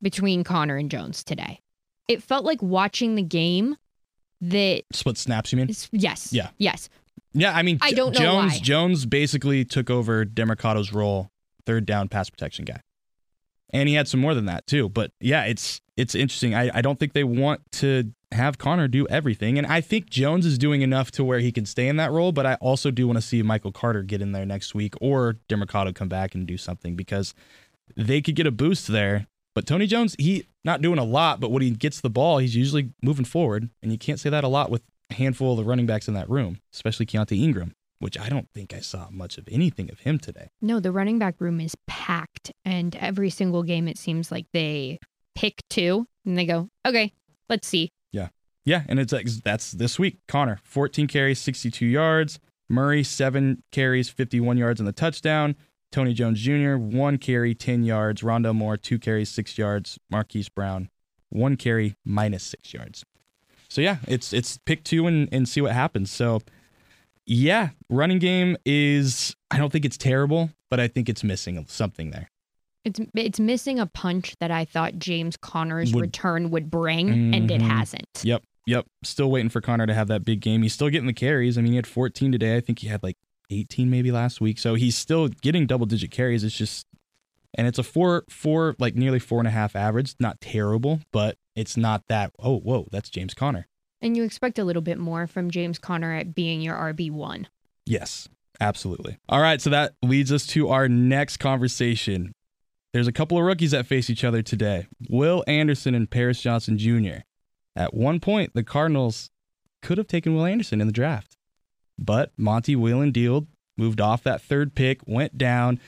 between 0.00 0.44
Conner 0.44 0.76
and 0.76 0.90
Jones 0.90 1.24
today? 1.24 1.60
It 2.06 2.22
felt 2.22 2.44
like 2.44 2.62
watching 2.62 3.14
the 3.14 3.22
game 3.22 3.76
that 4.50 4.82
Split 4.92 5.18
snaps, 5.18 5.52
you 5.52 5.58
mean? 5.58 5.68
yes, 5.92 6.32
Yeah. 6.32 6.48
yes, 6.58 6.88
Yeah, 7.32 7.52
I 7.54 7.62
mean, 7.62 7.78
I 7.82 7.92
don't 7.92 8.12
know 8.14 8.20
Jones. 8.20 8.52
why. 8.54 8.58
Jones 8.60 9.06
basically 9.06 9.64
took 9.64 9.90
over 9.90 10.24
Demercado's 10.24 10.92
role, 10.92 11.30
third 11.66 11.86
down 11.86 12.08
pass 12.08 12.30
protection 12.30 12.64
guy, 12.64 12.80
and 13.70 13.88
he 13.88 13.94
had 13.94 14.08
some 14.08 14.20
more 14.20 14.34
than 14.34 14.46
that 14.46 14.66
too. 14.66 14.88
But 14.88 15.12
yeah, 15.20 15.44
it's 15.44 15.80
it's 15.96 16.14
interesting. 16.14 16.54
I, 16.54 16.70
I 16.74 16.80
don't 16.80 16.98
think 16.98 17.12
they 17.12 17.24
want 17.24 17.60
to 17.72 18.12
have 18.32 18.58
Conner 18.58 18.88
do 18.88 19.06
everything, 19.08 19.58
and 19.58 19.66
I 19.66 19.80
think 19.80 20.10
Jones 20.10 20.44
is 20.44 20.58
doing 20.58 20.82
enough 20.82 21.10
to 21.12 21.24
where 21.24 21.38
he 21.38 21.52
can 21.52 21.66
stay 21.66 21.86
in 21.88 21.96
that 21.96 22.10
role. 22.10 22.32
But 22.32 22.46
I 22.46 22.54
also 22.56 22.90
do 22.90 23.06
want 23.06 23.16
to 23.16 23.22
see 23.22 23.42
Michael 23.42 23.70
Carter 23.72 24.02
get 24.02 24.20
in 24.20 24.32
there 24.32 24.44
next 24.46 24.74
week, 24.74 24.94
or 25.00 25.36
Demarcado 25.48 25.94
come 25.94 26.08
back 26.08 26.34
and 26.34 26.46
do 26.46 26.56
something 26.58 26.96
because 26.96 27.32
they 27.96 28.20
could 28.20 28.34
get 28.34 28.46
a 28.46 28.50
boost 28.50 28.88
there. 28.88 29.26
But 29.54 29.66
Tony 29.66 29.86
Jones, 29.86 30.16
he 30.18 30.46
not 30.64 30.82
doing 30.82 30.98
a 30.98 31.04
lot, 31.04 31.40
but 31.40 31.50
when 31.50 31.62
he 31.62 31.70
gets 31.70 32.00
the 32.00 32.10
ball, 32.10 32.38
he's 32.38 32.56
usually 32.56 32.90
moving 33.02 33.24
forward, 33.24 33.70
and 33.82 33.92
you 33.92 33.98
can't 33.98 34.18
say 34.18 34.30
that 34.30 34.44
a 34.44 34.48
lot 34.48 34.70
with 34.70 34.82
a 35.10 35.14
handful 35.14 35.52
of 35.52 35.58
the 35.58 35.64
running 35.64 35.86
backs 35.86 36.08
in 36.08 36.14
that 36.14 36.28
room, 36.28 36.58
especially 36.72 37.06
Keaontay 37.06 37.40
Ingram, 37.40 37.74
which 38.00 38.18
I 38.18 38.28
don't 38.28 38.48
think 38.50 38.74
I 38.74 38.80
saw 38.80 39.08
much 39.10 39.38
of 39.38 39.48
anything 39.50 39.90
of 39.90 40.00
him 40.00 40.18
today. 40.18 40.48
No, 40.60 40.80
the 40.80 40.90
running 40.90 41.18
back 41.18 41.36
room 41.38 41.60
is 41.60 41.76
packed, 41.86 42.52
and 42.64 42.96
every 42.96 43.30
single 43.30 43.62
game 43.62 43.86
it 43.86 43.98
seems 43.98 44.32
like 44.32 44.46
they 44.52 44.98
pick 45.34 45.62
two 45.70 46.06
and 46.24 46.36
they 46.36 46.46
go, 46.46 46.68
okay, 46.86 47.12
let's 47.48 47.68
see. 47.68 47.90
Yeah, 48.10 48.28
yeah, 48.64 48.82
and 48.88 48.98
it's 48.98 49.12
like 49.12 49.26
that's 49.26 49.72
this 49.72 49.98
week. 49.98 50.18
Conner, 50.26 50.58
14 50.64 51.06
carries, 51.06 51.38
62 51.38 51.86
yards. 51.86 52.40
Murray, 52.68 53.04
seven 53.04 53.62
carries, 53.72 54.08
51 54.08 54.56
yards 54.56 54.80
and 54.80 54.88
the 54.88 54.92
touchdown. 54.92 55.54
Tony 55.94 56.12
Jones 56.12 56.40
Jr., 56.40 56.74
one 56.74 57.18
carry, 57.18 57.54
10 57.54 57.84
yards. 57.84 58.22
Rondale 58.22 58.52
Moore, 58.52 58.76
two 58.76 58.98
carries, 58.98 59.28
six 59.28 59.56
yards. 59.56 59.96
Marquise 60.10 60.48
Brown, 60.48 60.90
one 61.28 61.56
carry, 61.56 61.94
minus 62.04 62.42
six 62.42 62.74
yards. 62.74 63.04
So 63.68 63.80
yeah, 63.80 63.98
it's 64.08 64.32
it's 64.32 64.58
pick 64.66 64.82
two 64.82 65.06
and, 65.06 65.28
and 65.30 65.48
see 65.48 65.60
what 65.60 65.70
happens. 65.70 66.10
So 66.10 66.40
yeah, 67.26 67.70
running 67.88 68.18
game 68.18 68.56
is 68.66 69.36
I 69.52 69.56
don't 69.58 69.70
think 69.70 69.84
it's 69.84 69.96
terrible, 69.96 70.50
but 70.68 70.80
I 70.80 70.88
think 70.88 71.08
it's 71.08 71.22
missing 71.22 71.64
something 71.68 72.10
there. 72.10 72.28
It's 72.84 73.00
it's 73.14 73.38
missing 73.38 73.78
a 73.78 73.86
punch 73.86 74.34
that 74.40 74.50
I 74.50 74.64
thought 74.64 74.98
James 74.98 75.36
Conner's 75.36 75.94
Would- 75.94 76.02
return 76.02 76.50
would 76.50 76.70
bring, 76.72 77.34
and 77.34 77.48
it 77.50 77.60
Mhm. 77.60 77.68
hasn't. 77.68 78.08
Yep, 78.24 78.42
yep. 78.66 78.86
Still 79.04 79.30
waiting 79.30 79.48
for 79.48 79.60
Conner 79.60 79.86
to 79.86 79.94
have 79.94 80.08
that 80.08 80.24
big 80.24 80.40
game. 80.40 80.62
He's 80.62 80.74
still 80.74 80.90
getting 80.90 81.06
the 81.06 81.12
carries. 81.14 81.56
I 81.56 81.62
mean, 81.62 81.70
he 81.72 81.76
had 81.76 81.86
14 81.86 82.32
today. 82.32 82.56
I 82.56 82.60
think 82.60 82.80
he 82.80 82.88
had 82.88 83.02
like 83.04 83.16
18 83.50 83.90
maybe 83.90 84.10
last 84.10 84.40
week. 84.40 84.58
So 84.58 84.74
he's 84.74 84.96
still 84.96 85.28
getting 85.28 85.66
double 85.66 85.86
digit 85.86 86.10
carries. 86.10 86.44
It's 86.44 86.56
just, 86.56 86.86
and 87.54 87.66
it's 87.66 87.78
a 87.78 87.82
four, 87.82 88.24
four, 88.28 88.74
like 88.78 88.94
nearly 88.94 89.18
four 89.18 89.38
and 89.38 89.48
a 89.48 89.52
half 89.52 89.76
average. 89.76 90.14
Not 90.18 90.40
terrible, 90.40 91.00
but 91.12 91.36
it's 91.54 91.76
not 91.76 92.04
that. 92.08 92.32
Oh, 92.38 92.58
whoa, 92.58 92.88
that's 92.90 93.10
James 93.10 93.34
Conner. 93.34 93.66
And 94.00 94.16
you 94.16 94.22
expect 94.24 94.58
a 94.58 94.64
little 94.64 94.82
bit 94.82 94.98
more 94.98 95.26
from 95.26 95.50
James 95.50 95.78
Conner 95.78 96.14
at 96.14 96.34
being 96.34 96.60
your 96.60 96.76
RB 96.76 97.10
one. 97.10 97.48
Yes, 97.86 98.28
absolutely. 98.60 99.18
All 99.28 99.40
right, 99.40 99.60
so 99.60 99.70
that 99.70 99.94
leads 100.02 100.32
us 100.32 100.46
to 100.48 100.68
our 100.68 100.88
next 100.88 101.38
conversation. 101.38 102.32
There's 102.92 103.08
a 103.08 103.12
couple 103.12 103.38
of 103.38 103.44
rookies 103.44 103.72
that 103.72 103.86
face 103.86 104.08
each 104.08 104.22
other 104.22 104.40
today 104.42 104.86
Will 105.08 105.42
Anderson 105.46 105.94
and 105.94 106.10
Paris 106.10 106.40
Johnson 106.40 106.78
Jr. 106.78 107.22
At 107.74 107.94
one 107.94 108.20
point, 108.20 108.52
the 108.54 108.62
Cardinals 108.62 109.30
could 109.82 109.98
have 109.98 110.06
taken 110.06 110.34
Will 110.34 110.44
Anderson 110.44 110.80
in 110.80 110.86
the 110.86 110.92
draft, 110.92 111.33
but 111.98 112.32
Monty 112.36 112.76
Wheeland 112.76 113.46
moved 113.76 114.00
off 114.00 114.22
that 114.24 114.42
third 114.42 114.74
pick, 114.74 115.00
went 115.06 115.36
down, 115.36 115.80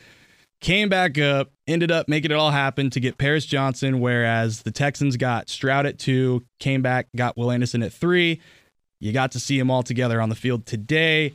came 0.61 0.89
back 0.89 1.19
up, 1.19 1.51
ended 1.67 1.91
up 1.91 2.09
making 2.09 2.31
it 2.31 2.37
all 2.37 2.51
happen 2.51 2.91
to 2.91 3.01
get 3.01 3.19
Paris 3.19 3.47
Johnson, 3.47 4.01
whereas 4.01 4.63
the 4.63 4.71
Texans 4.71 5.17
got 5.17 5.49
Stroud 5.49 5.87
at 5.87 5.99
two, 5.99 6.45
came 6.59 6.83
back, 6.83 7.09
got 7.15 7.37
Will 7.37 7.51
Anderson 7.51 7.83
at 7.83 7.93
three. 7.93 8.41
You 9.01 9.13
got 9.13 9.33
to 9.33 9.41
see 9.41 9.59
them 9.59 9.71
all 9.71 9.83
together 9.83 10.21
on 10.21 10.29
the 10.29 10.35
field 10.35 10.67
today. 10.67 11.35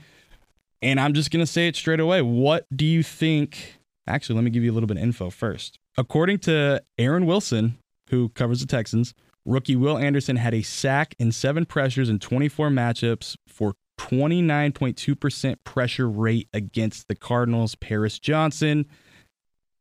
And 0.82 1.00
I'm 1.00 1.14
just 1.14 1.30
going 1.30 1.46
to 1.46 1.52
say 1.52 1.68
it 1.68 1.76
straight 1.76 2.00
away. 2.00 2.22
What 2.22 2.66
do 2.76 2.86
you 2.86 3.04
think? 3.04 3.80
Actually, 4.08 4.36
let 4.36 4.44
me 4.44 4.50
give 4.50 4.64
you 4.64 4.72
a 4.72 4.74
little 4.74 4.88
bit 4.88 4.98
of 4.98 5.04
info 5.04 5.30
first. 5.30 5.78
According 5.96 6.40
to 6.40 6.82
Aaron 6.98 7.28
Wilson, 7.28 7.78
who 8.10 8.30
covers 8.30 8.62
the 8.62 8.66
Texans, 8.66 9.14
rookie 9.46 9.76
Will 9.76 9.98
Anderson 9.98 10.38
had 10.38 10.56
a 10.56 10.64
sack 10.64 11.14
in 11.20 11.32
seven 11.32 11.66
pressures 11.66 12.10
in 12.10 12.18
24 12.18 12.70
matchups 12.70 13.36
for 13.48 13.76
29.2% 14.10 15.56
pressure 15.64 16.10
rate 16.10 16.50
against 16.54 17.08
the 17.08 17.16
Cardinals. 17.16 17.76
Paris 17.76 18.20
Johnson. 18.20 18.86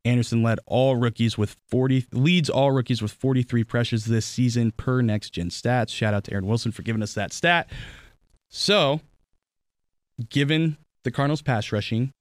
Anderson 0.04 0.42
led 0.42 0.59
all 0.66 0.96
rookies 0.96 1.37
with 1.37 1.56
40 1.68 2.06
leads 2.12 2.48
all 2.48 2.70
rookies 2.70 3.02
with 3.02 3.12
43 3.12 3.64
pressures 3.64 4.06
this 4.06 4.24
season 4.24 4.72
per 4.72 5.02
next 5.02 5.30
gen 5.30 5.48
stats. 5.48 5.90
Shout 5.90 6.14
out 6.14 6.24
to 6.24 6.33
Aaron 6.33 6.46
Wilson 6.46 6.72
for 6.72 6.83
giving 6.83 7.02
us 7.02 7.14
that 7.14 7.33
stat. 7.33 7.70
So, 8.48 9.00
given 10.30 10.78
the 11.04 11.11
Cardinals 11.11 11.42
pass 11.42 11.70
rushing, 11.70 12.12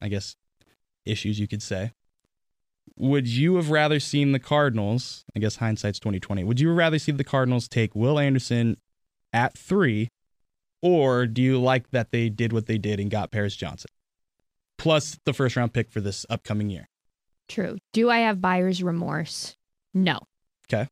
I 0.00 0.08
guess 0.08 0.34
issues 1.04 1.38
you 1.38 1.46
could 1.46 1.62
say, 1.62 1.92
would 2.96 3.28
you 3.28 3.54
have 3.56 3.70
rather 3.70 4.00
seen 4.00 4.32
the 4.32 4.40
Cardinals, 4.40 5.24
I 5.36 5.38
guess 5.38 5.56
hindsight's 5.56 6.00
2020, 6.00 6.42
would 6.44 6.60
you 6.60 6.72
rather 6.72 6.98
see 6.98 7.12
the 7.12 7.24
Cardinals 7.24 7.68
take 7.68 7.94
Will 7.94 8.18
Anderson 8.18 8.78
at 9.32 9.56
3 9.56 10.08
or 10.82 11.26
do 11.26 11.40
you 11.40 11.60
like 11.60 11.90
that 11.90 12.10
they 12.10 12.28
did 12.28 12.52
what 12.52 12.66
they 12.66 12.78
did 12.78 13.00
and 13.00 13.10
got 13.10 13.30
Paris 13.30 13.56
Johnson? 13.56 13.90
Plus 14.78 15.18
the 15.24 15.32
first 15.32 15.56
round 15.56 15.72
pick 15.72 15.90
for 15.90 16.00
this 16.00 16.26
upcoming 16.28 16.68
year. 16.68 16.88
True. 17.48 17.78
Do 17.92 18.10
I 18.10 18.18
have 18.18 18.40
buyer's 18.40 18.82
remorse? 18.82 19.56
No. 19.94 20.18
Okay. 20.72 20.88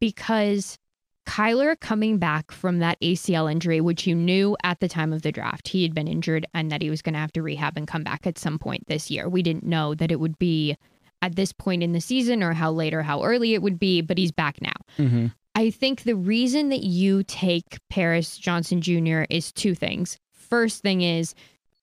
Because 0.00 0.78
Kyler 1.26 1.78
coming 1.78 2.18
back 2.18 2.52
from 2.52 2.78
that 2.78 3.00
ACL 3.00 3.50
injury, 3.50 3.80
which 3.80 4.06
you 4.06 4.14
knew 4.14 4.56
at 4.62 4.80
the 4.80 4.88
time 4.88 5.12
of 5.12 5.22
the 5.22 5.32
draft, 5.32 5.68
he 5.68 5.82
had 5.82 5.94
been 5.94 6.06
injured 6.06 6.46
and 6.54 6.70
that 6.70 6.82
he 6.82 6.90
was 6.90 7.02
going 7.02 7.14
to 7.14 7.18
have 7.18 7.32
to 7.32 7.42
rehab 7.42 7.76
and 7.76 7.88
come 7.88 8.04
back 8.04 8.26
at 8.26 8.38
some 8.38 8.58
point 8.58 8.86
this 8.86 9.10
year. 9.10 9.28
We 9.28 9.42
didn't 9.42 9.64
know 9.64 9.94
that 9.94 10.12
it 10.12 10.20
would 10.20 10.38
be 10.38 10.76
at 11.22 11.36
this 11.36 11.52
point 11.52 11.82
in 11.82 11.92
the 11.92 12.00
season 12.00 12.42
or 12.42 12.52
how 12.52 12.70
late 12.70 12.92
or 12.92 13.02
how 13.02 13.22
early 13.22 13.54
it 13.54 13.62
would 13.62 13.78
be, 13.78 14.02
but 14.02 14.18
he's 14.18 14.32
back 14.32 14.60
now. 14.60 14.74
Mm-hmm. 14.98 15.26
I 15.54 15.70
think 15.70 16.02
the 16.02 16.16
reason 16.16 16.68
that 16.70 16.82
you 16.82 17.22
take 17.22 17.78
Paris 17.88 18.36
Johnson 18.36 18.80
Jr. 18.80 19.22
is 19.30 19.52
two 19.52 19.74
things. 19.74 20.18
First 20.32 20.82
thing 20.82 21.02
is 21.02 21.34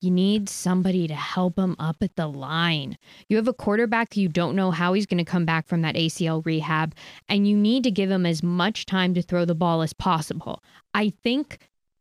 you 0.02 0.12
need 0.12 0.50
somebody 0.50 1.08
to 1.08 1.14
help 1.14 1.58
him 1.58 1.76
up 1.80 1.98
at 2.02 2.16
the 2.16 2.28
line. 2.28 2.98
You 3.30 3.38
have 3.38 3.48
a 3.48 3.54
quarterback 3.54 4.18
you 4.18 4.28
don't 4.28 4.56
know 4.56 4.72
how 4.72 4.94
he's 4.94 5.06
going 5.06 5.24
to 5.24 5.32
come 5.32 5.46
back 5.46 5.68
from 5.68 5.84
that 5.84 5.96
ACL 5.96 6.46
rehab, 6.46 6.96
and 7.30 7.48
you 7.48 7.56
need 7.56 7.84
to 7.84 7.92
give 7.92 8.12
him 8.12 8.26
as 8.26 8.44
much 8.44 8.86
time 8.86 9.14
to 9.14 9.22
throw 9.22 9.46
the 9.46 9.56
ball 9.56 9.82
as 9.82 9.94
possible. 9.94 10.62
I 10.94 11.14
think 11.24 11.60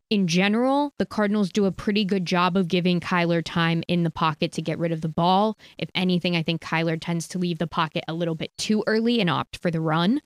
in 0.08 0.26
general, 0.26 0.92
the 0.98 1.06
Cardinals 1.06 1.50
do 1.50 1.66
a 1.66 1.72
pretty 1.72 2.04
good 2.04 2.26
job 2.26 2.56
of 2.56 2.66
giving 2.66 2.98
Kyler 2.98 3.42
time 3.44 3.84
in 3.86 4.02
the 4.02 4.10
pocket 4.10 4.50
to 4.52 4.62
get 4.62 4.78
rid 4.78 4.90
of 4.90 5.02
the 5.02 5.08
ball. 5.08 5.56
If 5.78 5.88
anything, 5.94 6.34
I 6.34 6.42
think 6.42 6.60
Kyler 6.60 6.98
tends 7.00 7.28
to 7.28 7.38
leave 7.38 7.58
the 7.58 7.68
pocket 7.68 8.02
a 8.08 8.14
little 8.14 8.34
bit 8.34 8.50
too 8.58 8.82
early 8.88 9.20
and 9.20 9.30
opt 9.30 9.58
for 9.58 9.70
the 9.70 9.80
run. 9.80 10.20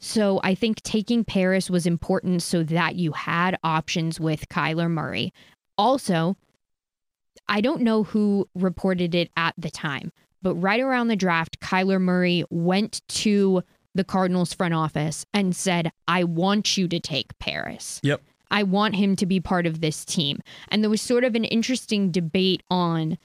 So 0.00 0.40
I 0.44 0.54
think 0.54 0.82
taking 0.82 1.24
Paris 1.24 1.70
was 1.70 1.86
important 1.86 2.42
so 2.42 2.62
that 2.64 2.96
you 2.96 3.12
had 3.12 3.58
options 3.64 4.20
with 4.20 4.48
Kyler 4.48 4.90
Murray. 4.90 5.32
Also, 5.78 6.36
I 7.48 7.60
don't 7.60 7.82
know 7.82 8.04
who 8.04 8.48
reported 8.54 9.14
it 9.14 9.30
at 9.36 9.54
the 9.56 9.70
time, 9.70 10.12
but 10.42 10.54
right 10.56 10.80
around 10.80 11.08
the 11.08 11.16
draft, 11.16 11.60
Kyler 11.60 12.00
Murray 12.00 12.44
went 12.50 13.00
to 13.08 13.62
the 13.94 14.04
Cardinals 14.04 14.52
front 14.52 14.74
office 14.74 15.24
and 15.32 15.54
said, 15.54 15.90
I 16.08 16.24
want 16.24 16.76
you 16.76 16.88
to 16.88 17.00
take 17.00 17.38
Paris. 17.38 18.00
Yep. 18.02 18.22
I 18.50 18.62
want 18.62 18.94
him 18.96 19.16
to 19.16 19.26
be 19.26 19.40
part 19.40 19.66
of 19.66 19.80
this 19.80 20.04
team. 20.04 20.40
And 20.68 20.82
there 20.82 20.90
was 20.90 21.00
sort 21.00 21.24
of 21.24 21.34
an 21.34 21.44
interesting 21.44 22.10
debate 22.10 22.62
on 22.70 23.18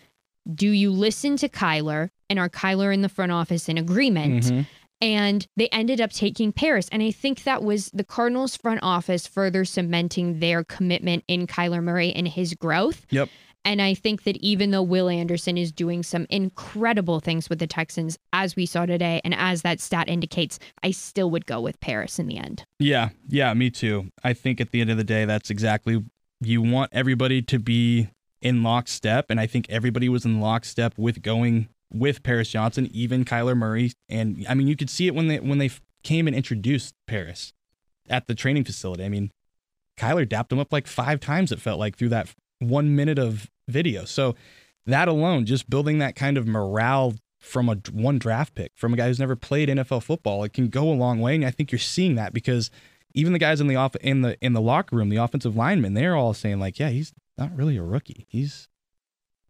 do 0.54 0.70
you 0.70 0.92
listen 0.92 1.38
to 1.38 1.50
Kyler 1.50 2.10
and 2.30 2.40
are 2.40 2.50
Kyler 2.50 2.94
in 2.94 3.02
the 3.02 3.10
front 3.10 3.32
office 3.32 3.70
in 3.70 3.78
agreement? 3.78 4.46
Mm-hmm. 4.46 4.62
And 5.02 5.48
they 5.56 5.68
ended 5.70 6.02
up 6.02 6.12
taking 6.12 6.52
Paris. 6.52 6.90
And 6.92 7.02
I 7.02 7.12
think 7.12 7.44
that 7.44 7.64
was 7.64 7.90
the 7.94 8.04
Cardinals 8.04 8.56
front 8.56 8.82
office 8.84 9.28
further 9.28 9.66
cementing 9.66 10.40
their 10.40 10.64
commitment 10.64 11.24
in 11.28 11.48
Kyler 11.48 11.84
Murray 11.84 12.12
and 12.14 12.28
his 12.28 12.54
growth. 12.54 13.06
Yep. 13.10 13.30
And 13.66 13.82
I 13.82 13.94
think 13.94 14.24
that 14.24 14.38
even 14.38 14.72
though 14.72 14.82
Will 14.82 15.10
Anderson 15.10 15.58
is 15.58 15.72
doing 15.72 16.02
some 16.02 16.26
incredible 16.30 17.20
things 17.20 17.50
with 17.50 17.60
the 17.60 17.68
Texans, 17.68 18.18
as 18.32 18.56
we 18.56 18.66
saw 18.66 18.86
today, 18.86 19.20
and 19.24 19.36
as 19.36 19.64
that 19.64 19.82
stat 19.82 20.08
indicates, 20.08 20.60
I 20.82 20.92
still 20.92 21.30
would 21.32 21.46
go 21.46 21.60
with 21.60 21.80
Paris 21.82 22.20
in 22.20 22.28
the 22.28 22.38
end. 22.38 22.64
Yeah, 22.80 23.10
yeah, 23.28 23.54
me 23.54 23.70
too. 23.70 24.10
I 24.24 24.34
think 24.34 24.62
at 24.62 24.72
the 24.72 24.80
end 24.80 24.92
of 24.92 24.98
the 24.98 25.04
day, 25.04 25.26
that's 25.26 25.50
exactly 25.50 26.04
you 26.42 26.62
want 26.62 26.92
everybody 26.94 27.42
to 27.44 27.60
be 27.60 28.10
in 28.42 28.64
lockstep, 28.64 29.26
and 29.30 29.40
I 29.40 29.48
think 29.48 29.66
everybody 29.70 30.08
was 30.08 30.24
in 30.24 30.40
lockstep 30.40 30.98
with 30.98 31.22
going 31.22 31.68
with 31.92 32.24
Paris 32.24 32.50
Johnson, 32.50 32.90
even 32.92 33.26
Kyler 33.26 33.58
Murray, 33.58 33.92
and 34.08 34.46
I 34.48 34.54
mean 34.54 34.68
you 34.68 34.76
could 34.76 34.90
see 34.90 35.08
it 35.08 35.16
when 35.16 35.28
they 35.28 35.40
when 35.40 35.58
they 35.58 35.72
came 36.04 36.28
and 36.28 36.36
introduced 36.36 36.94
Paris 37.08 37.54
at 38.10 38.28
the 38.28 38.36
training 38.36 38.64
facility. 38.64 39.04
I 39.04 39.10
mean, 39.10 39.32
Kyler 39.98 40.28
dapped 40.28 40.52
him 40.52 40.60
up 40.60 40.72
like 40.72 40.88
five 40.88 41.20
times. 41.20 41.52
It 41.52 41.60
felt 41.60 41.80
like 41.80 41.98
through 41.98 42.10
that 42.10 42.34
one 42.60 42.96
minute 42.96 43.20
of 43.20 43.50
video. 43.68 44.06
So 44.06 44.36
that 44.86 45.08
alone, 45.08 45.46
just 45.46 45.70
building 45.70 46.00
that 46.00 46.16
kind 46.16 46.38
of 46.38 46.48
morale 46.48 47.16
from 47.40 47.70
a 47.70 47.76
one 47.92 48.18
draft 48.18 48.54
pick 48.54 48.72
from 48.76 48.94
a 48.94 48.98
guy 48.98 49.08
who's 49.08 49.20
never 49.20 49.36
played 49.36 49.70
NFL 49.70 50.04
football, 50.04 50.44
it 50.44 50.54
can 50.54 50.68
go 50.68 50.90
a 50.90 50.94
long 50.94 51.20
way. 51.20 51.36
And 51.36 51.46
I 51.46 51.52
think 51.52 51.72
you're 51.72 51.80
seeing 51.80 52.16
that 52.16 52.34
because 52.34 52.70
even 53.14 53.34
the 53.34 53.40
guys 53.40 53.62
in 53.62 53.68
the 53.68 53.76
off 53.76 53.96
in 53.98 54.22
the 54.22 54.38
in 54.42 54.54
the 54.54 54.62
locker 54.62 54.96
room, 54.96 55.10
the 55.10 55.18
offensive 55.18 55.56
linemen, 55.56 55.94
they're 55.94 56.16
all 56.16 56.34
saying 56.34 56.60
like, 56.60 56.80
yeah, 56.80 56.90
he's 56.90 57.14
not 57.38 57.56
really 57.56 57.78
a 57.78 57.84
rookie. 57.84 58.26
He's 58.30 58.68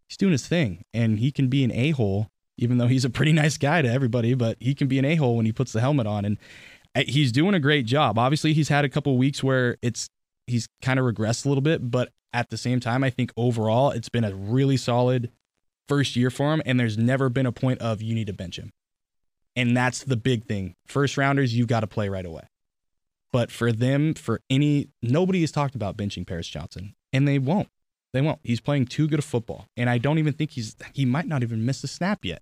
he's 0.09 0.17
doing 0.17 0.31
his 0.31 0.47
thing, 0.47 0.83
and 0.93 1.19
he 1.19 1.31
can 1.31 1.47
be 1.47 1.63
an 1.63 1.71
a 1.71 1.91
hole, 1.91 2.27
even 2.57 2.77
though 2.77 2.87
he's 2.87 3.05
a 3.05 3.09
pretty 3.09 3.31
nice 3.31 3.57
guy 3.57 3.81
to 3.81 3.89
everybody. 3.89 4.33
But 4.33 4.57
he 4.59 4.75
can 4.75 4.87
be 4.87 4.99
an 4.99 5.05
a 5.05 5.15
hole 5.15 5.37
when 5.37 5.45
he 5.45 5.53
puts 5.53 5.71
the 5.71 5.81
helmet 5.81 6.07
on, 6.07 6.25
and 6.25 6.37
uh, 6.95 7.03
he's 7.07 7.31
doing 7.31 7.53
a 7.53 7.59
great 7.59 7.85
job. 7.85 8.17
Obviously, 8.17 8.53
he's 8.53 8.69
had 8.69 8.83
a 8.83 8.89
couple 8.89 9.17
weeks 9.17 9.43
where 9.43 9.77
it's 9.81 10.09
he's 10.47 10.67
kind 10.81 10.99
of 10.99 11.05
regressed 11.05 11.45
a 11.45 11.47
little 11.47 11.61
bit, 11.61 11.89
but 11.89 12.11
at 12.33 12.49
the 12.49 12.57
same 12.57 12.79
time, 12.79 13.03
I 13.03 13.09
think 13.09 13.31
overall 13.37 13.91
it's 13.91 14.09
been 14.09 14.23
a 14.23 14.35
really 14.35 14.77
solid 14.77 15.31
first 15.87 16.15
year 16.15 16.29
for 16.29 16.53
him, 16.53 16.61
and 16.65 16.79
there's 16.79 16.97
never 16.97 17.29
been 17.29 17.45
a 17.45 17.51
point 17.51 17.79
of 17.79 18.01
you 18.01 18.13
need 18.13 18.27
to 18.27 18.33
bench 18.33 18.57
him. 18.57 18.71
And 19.55 19.75
that's 19.75 20.03
the 20.03 20.15
big 20.15 20.45
thing. 20.45 20.75
First 20.85 21.17
rounders, 21.17 21.55
you've 21.55 21.67
got 21.67 21.81
to 21.81 21.87
play 21.87 22.07
right 22.09 22.25
away. 22.25 22.43
But 23.31 23.51
for 23.51 23.71
them, 23.71 24.13
for 24.13 24.41
any, 24.49 24.89
nobody 25.01 25.41
has 25.41 25.51
talked 25.51 25.75
about 25.75 25.97
benching 25.97 26.25
Paris 26.25 26.47
Johnson, 26.47 26.95
and 27.13 27.27
they 27.27 27.39
won't. 27.39 27.69
They 28.13 28.21
won't. 28.21 28.39
He's 28.43 28.59
playing 28.59 28.87
too 28.87 29.07
good 29.07 29.19
of 29.19 29.25
football, 29.25 29.67
and 29.77 29.89
I 29.89 29.97
don't 29.97 30.17
even 30.17 30.33
think 30.33 30.51
he's. 30.51 30.75
He 30.93 31.05
might 31.05 31.27
not 31.27 31.43
even 31.43 31.65
miss 31.65 31.83
a 31.83 31.87
snap 31.87 32.25
yet. 32.25 32.41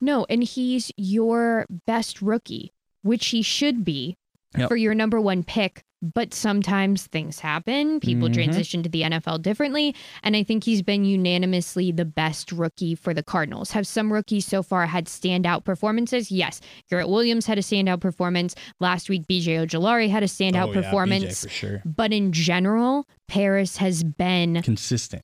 No, 0.00 0.26
and 0.28 0.42
he's 0.42 0.90
your 0.96 1.66
best 1.86 2.20
rookie, 2.20 2.72
which 3.02 3.28
he 3.28 3.42
should 3.42 3.84
be 3.84 4.16
Yep. 4.58 4.68
for 4.68 4.76
your 4.76 4.94
number 4.94 5.20
one 5.20 5.44
pick 5.44 5.82
but 6.02 6.34
sometimes 6.34 7.06
things 7.06 7.38
happen. 7.38 8.00
People 8.00 8.28
Mhm. 8.28 8.34
transition 8.34 8.82
to 8.82 8.88
the 8.88 9.02
NFL 9.04 9.38
differently. 9.40 9.94
And 10.24 10.34
I 10.34 10.42
think 10.42 10.64
he's 10.64 10.82
been 10.82 11.04
unanimously 11.04 11.92
the 11.92 12.04
best 12.04 12.50
rookie 12.50 12.94
for 12.96 13.14
the 13.14 13.22
Cardinals. 13.22 13.70
Have 13.70 13.86
some 13.86 14.12
rookies 14.12 14.44
so 14.44 14.62
far 14.62 14.86
had 14.86 15.06
standout 15.06 15.64
performances? 15.64 16.30
Yes. 16.30 16.60
Garrett 16.90 17.08
Williams 17.08 17.46
had 17.46 17.56
a 17.56 17.62
standout 17.62 18.00
performance. 18.00 18.54
Last 18.80 19.08
week, 19.08 19.28
BJ 19.28 19.56
Ojulari 19.64 20.10
had 20.10 20.22
a 20.22 20.26
standout 20.26 20.68
Oh, 20.68 20.72
yeah, 20.72 20.80
BJ 20.80 20.82
performance. 20.82 21.42
for 21.44 21.48
sure. 21.48 21.82
But 21.84 22.12
in 22.12 22.32
general, 22.32 23.06
Paris 23.28 23.76
has 23.76 24.02
been 24.02 24.60
Consistent, 24.62 25.22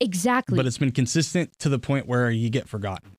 exactly. 0.00 0.56
but 0.56 0.66
it's 0.66 0.78
been 0.78 0.92
consistent 0.92 1.50
to 1.58 1.68
the 1.68 1.78
point 1.78 2.06
where 2.06 2.30
you 2.30 2.50
get 2.50 2.68
forgotten 2.68 3.16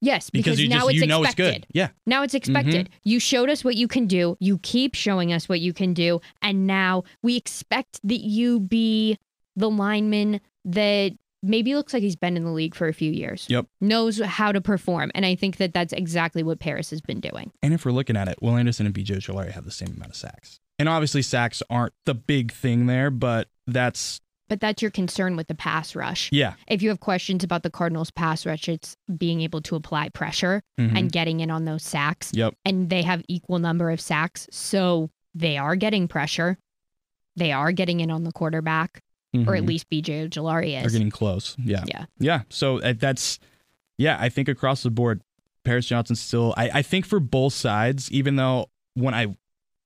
yes, 0.00 0.30
because, 0.30 0.56
because, 0.58 0.68
now 0.70 0.80
just 0.80 0.90
it's 0.90 1.00
you 1.00 1.06
know 1.06 1.22
expected. 1.22 1.46
it's 1.46 1.54
good. 1.58 1.66
Yeah, 1.72 1.88
Now 2.06 2.22
it's 2.22 2.34
expected. 2.34 2.86
Mm-hmm. 2.86 2.98
You 3.04 3.20
showed 3.20 3.50
us 3.50 3.64
what 3.64 3.76
you 3.76 3.88
can 3.88 4.06
do. 4.06 4.36
You 4.40 4.58
keep 4.58 4.94
showing 4.94 5.32
us 5.32 5.48
what 5.48 5.60
you 5.60 5.72
can 5.72 5.94
do. 5.94 6.20
And 6.42 6.66
now 6.66 7.04
we 7.22 7.36
expect 7.36 8.00
that 8.04 8.20
you 8.20 8.60
be 8.60 9.18
the 9.56 9.70
lineman 9.70 10.40
that 10.64 11.12
maybe 11.42 11.74
looks 11.74 11.94
like 11.94 12.02
he's 12.02 12.16
been 12.16 12.36
in 12.36 12.44
the 12.44 12.50
league 12.50 12.74
for 12.74 12.88
a 12.88 12.92
few 12.92 13.10
years. 13.10 13.46
Yep. 13.48 13.66
Knows 13.80 14.20
how 14.20 14.52
to 14.52 14.60
perform. 14.60 15.10
And 15.14 15.24
I 15.24 15.34
think 15.34 15.56
that 15.58 15.72
that's 15.72 15.92
exactly 15.92 16.42
what 16.42 16.58
Paris 16.58 16.90
has 16.90 17.00
been 17.00 17.20
doing. 17.20 17.52
and 17.62 17.72
if 17.72 17.84
we're 17.84 17.92
looking 17.92 18.16
at 18.16 18.28
it, 18.28 18.38
Will 18.42 18.56
Anderson 18.56 18.86
and 18.86 18.94
BJ 18.94 19.16
Ojulari 19.16 19.52
have 19.52 19.64
the 19.64 19.70
same 19.70 19.94
amount 19.96 20.10
of 20.10 20.16
sacks, 20.16 20.60
and 20.78 20.88
obviously 20.88 21.22
sacks 21.22 21.62
aren't 21.70 21.94
the 22.04 22.14
big 22.14 22.52
thing 22.52 22.86
there, 22.86 23.10
but 23.10 23.48
that's 23.66 24.20
But 24.48 24.60
that's 24.60 24.80
your 24.80 24.90
concern 24.92 25.34
with 25.36 25.48
the 25.48 25.54
pass 25.56 25.96
rush. 25.96 26.28
yeah. 26.32 26.54
If 26.68 26.80
you 26.82 26.88
have 26.90 27.00
questions 27.00 27.42
about 27.42 27.62
the 27.64 27.70
Cardinals 27.70 28.10
pass 28.12 28.46
rush, 28.46 28.68
it's 28.68 28.96
being 29.16 29.40
able 29.40 29.60
to 29.62 29.74
apply 29.76 30.10
pressure 30.10 30.62
Mhm. 30.78 30.96
and 30.98 31.12
getting 31.12 31.40
in 31.40 31.50
on 31.50 31.64
those 31.64 31.82
sacks. 31.82 32.30
Yep. 32.32 32.54
And 32.64 32.88
they 32.88 33.02
have 33.02 33.22
equal 33.28 33.58
number 33.58 33.90
of 33.90 34.00
sacks. 34.00 34.46
So 34.52 35.10
they 35.34 35.56
are 35.58 35.74
getting 35.74 36.06
pressure. 36.08 36.58
They 37.34 37.50
are 37.52 37.72
getting 37.72 38.00
in 38.00 38.10
on 38.10 38.24
the 38.24 38.32
quarterback, 38.32 39.00
or 39.34 39.56
at 39.56 39.64
Mhm. 39.64 39.68
least 39.68 39.90
BJ 39.90 40.28
Ojulari 40.28 40.80
They're 40.80 40.90
getting 40.90 41.10
close. 41.10 41.56
Yeah. 41.58 41.84
Yeah. 41.86 42.06
Yeah. 42.18 42.42
So 42.48 42.80
uh, 42.80 42.94
that's, 42.96 43.38
yeah, 43.98 44.16
I 44.20 44.28
think 44.28 44.48
across 44.48 44.82
the 44.82 44.90
board, 44.90 45.20
Paris 45.64 45.86
Johnson 45.86 46.14
still, 46.16 46.54
I, 46.56 46.70
I 46.74 46.82
think 46.82 47.04
for 47.04 47.18
both 47.20 47.52
sides, 47.52 48.10
even 48.12 48.36
though 48.36 48.70
when 48.94 49.12
I 49.12 49.36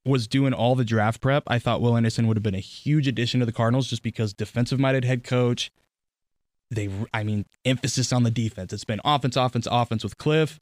was 0.04 0.26
doing 0.26 0.52
all 0.52 0.74
the 0.74 0.84
draft 0.84 1.20
prep, 1.20 1.44
I 1.46 1.58
thought 1.58 1.80
Will 1.80 1.96
Anderson 1.96 2.26
would 2.26 2.36
have 2.36 2.42
been 2.42 2.54
a 2.54 2.60
huge 2.60 3.06
addition 3.06 3.40
to 3.40 3.46
the 3.46 3.52
Cardinals 3.52 3.88
just 3.88 4.02
because 4.02 4.32
defensive 4.32 4.80
minded 4.80 5.04
head 5.04 5.24
coach. 5.24 5.70
They, 6.70 6.88
I 7.12 7.24
mean, 7.24 7.46
emphasis 7.64 8.12
on 8.12 8.22
the 8.22 8.30
defense. 8.30 8.72
It's 8.72 8.84
been 8.84 9.00
offense, 9.04 9.36
offense, 9.36 9.66
offense 9.70 10.04
with 10.04 10.16
Cliff. 10.18 10.58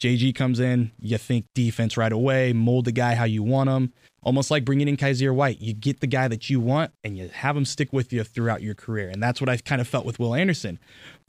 JG 0.00 0.34
comes 0.34 0.60
in, 0.60 0.92
you 1.00 1.16
think 1.16 1.46
defense 1.54 1.96
right 1.96 2.12
away, 2.12 2.52
mold 2.52 2.84
the 2.84 2.92
guy 2.92 3.14
how 3.14 3.24
you 3.24 3.42
want 3.42 3.70
him. 3.70 3.92
Almost 4.22 4.50
like 4.50 4.64
bringing 4.64 4.88
in 4.88 4.96
Kyzir 4.96 5.34
White. 5.34 5.60
You 5.60 5.72
get 5.72 6.00
the 6.00 6.06
guy 6.06 6.28
that 6.28 6.50
you 6.50 6.60
want 6.60 6.92
and 7.02 7.16
you 7.16 7.28
have 7.28 7.56
him 7.56 7.64
stick 7.64 7.92
with 7.92 8.12
you 8.12 8.22
throughout 8.22 8.60
your 8.60 8.74
career. 8.74 9.08
And 9.08 9.22
that's 9.22 9.40
what 9.40 9.48
I 9.48 9.56
kind 9.56 9.80
of 9.80 9.88
felt 9.88 10.04
with 10.04 10.18
Will 10.18 10.34
Anderson. 10.34 10.78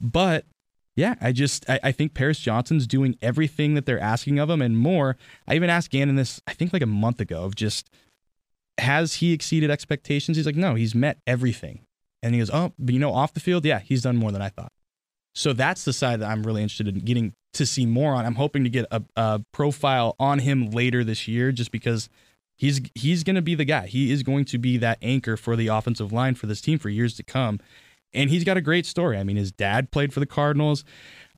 But 0.00 0.44
yeah, 0.98 1.14
I 1.20 1.30
just 1.30 1.68
I, 1.70 1.78
I 1.84 1.92
think 1.92 2.12
Paris 2.12 2.40
Johnson's 2.40 2.84
doing 2.84 3.16
everything 3.22 3.74
that 3.74 3.86
they're 3.86 4.00
asking 4.00 4.40
of 4.40 4.50
him 4.50 4.60
and 4.60 4.76
more. 4.76 5.16
I 5.46 5.54
even 5.54 5.70
asked 5.70 5.92
Gannon 5.92 6.16
this, 6.16 6.42
I 6.48 6.54
think 6.54 6.72
like 6.72 6.82
a 6.82 6.86
month 6.86 7.20
ago, 7.20 7.44
of 7.44 7.54
just 7.54 7.88
has 8.78 9.14
he 9.14 9.32
exceeded 9.32 9.70
expectations? 9.70 10.36
He's 10.36 10.44
like, 10.44 10.56
no, 10.56 10.74
he's 10.74 10.96
met 10.96 11.18
everything. 11.24 11.82
And 12.20 12.34
he 12.34 12.40
goes, 12.40 12.50
oh, 12.50 12.72
but 12.80 12.92
you 12.92 12.98
know, 12.98 13.12
off 13.12 13.32
the 13.32 13.38
field, 13.38 13.64
yeah, 13.64 13.78
he's 13.78 14.02
done 14.02 14.16
more 14.16 14.32
than 14.32 14.42
I 14.42 14.48
thought. 14.48 14.72
So 15.36 15.52
that's 15.52 15.84
the 15.84 15.92
side 15.92 16.18
that 16.18 16.28
I'm 16.28 16.42
really 16.42 16.62
interested 16.62 16.88
in 16.88 16.98
getting 16.98 17.32
to 17.52 17.64
see 17.64 17.86
more 17.86 18.14
on. 18.14 18.26
I'm 18.26 18.34
hoping 18.34 18.64
to 18.64 18.70
get 18.70 18.86
a, 18.90 19.00
a 19.14 19.40
profile 19.52 20.16
on 20.18 20.40
him 20.40 20.70
later 20.70 21.04
this 21.04 21.28
year, 21.28 21.52
just 21.52 21.70
because 21.70 22.08
he's 22.56 22.80
he's 22.96 23.22
going 23.22 23.36
to 23.36 23.42
be 23.42 23.54
the 23.54 23.64
guy. 23.64 23.86
He 23.86 24.10
is 24.10 24.24
going 24.24 24.46
to 24.46 24.58
be 24.58 24.78
that 24.78 24.98
anchor 25.00 25.36
for 25.36 25.54
the 25.54 25.68
offensive 25.68 26.12
line 26.12 26.34
for 26.34 26.48
this 26.48 26.60
team 26.60 26.80
for 26.80 26.88
years 26.88 27.14
to 27.18 27.22
come. 27.22 27.60
And 28.14 28.30
he's 28.30 28.44
got 28.44 28.56
a 28.56 28.60
great 28.60 28.86
story. 28.86 29.18
I 29.18 29.24
mean, 29.24 29.36
his 29.36 29.52
dad 29.52 29.90
played 29.90 30.12
for 30.12 30.20
the 30.20 30.26
Cardinals. 30.26 30.84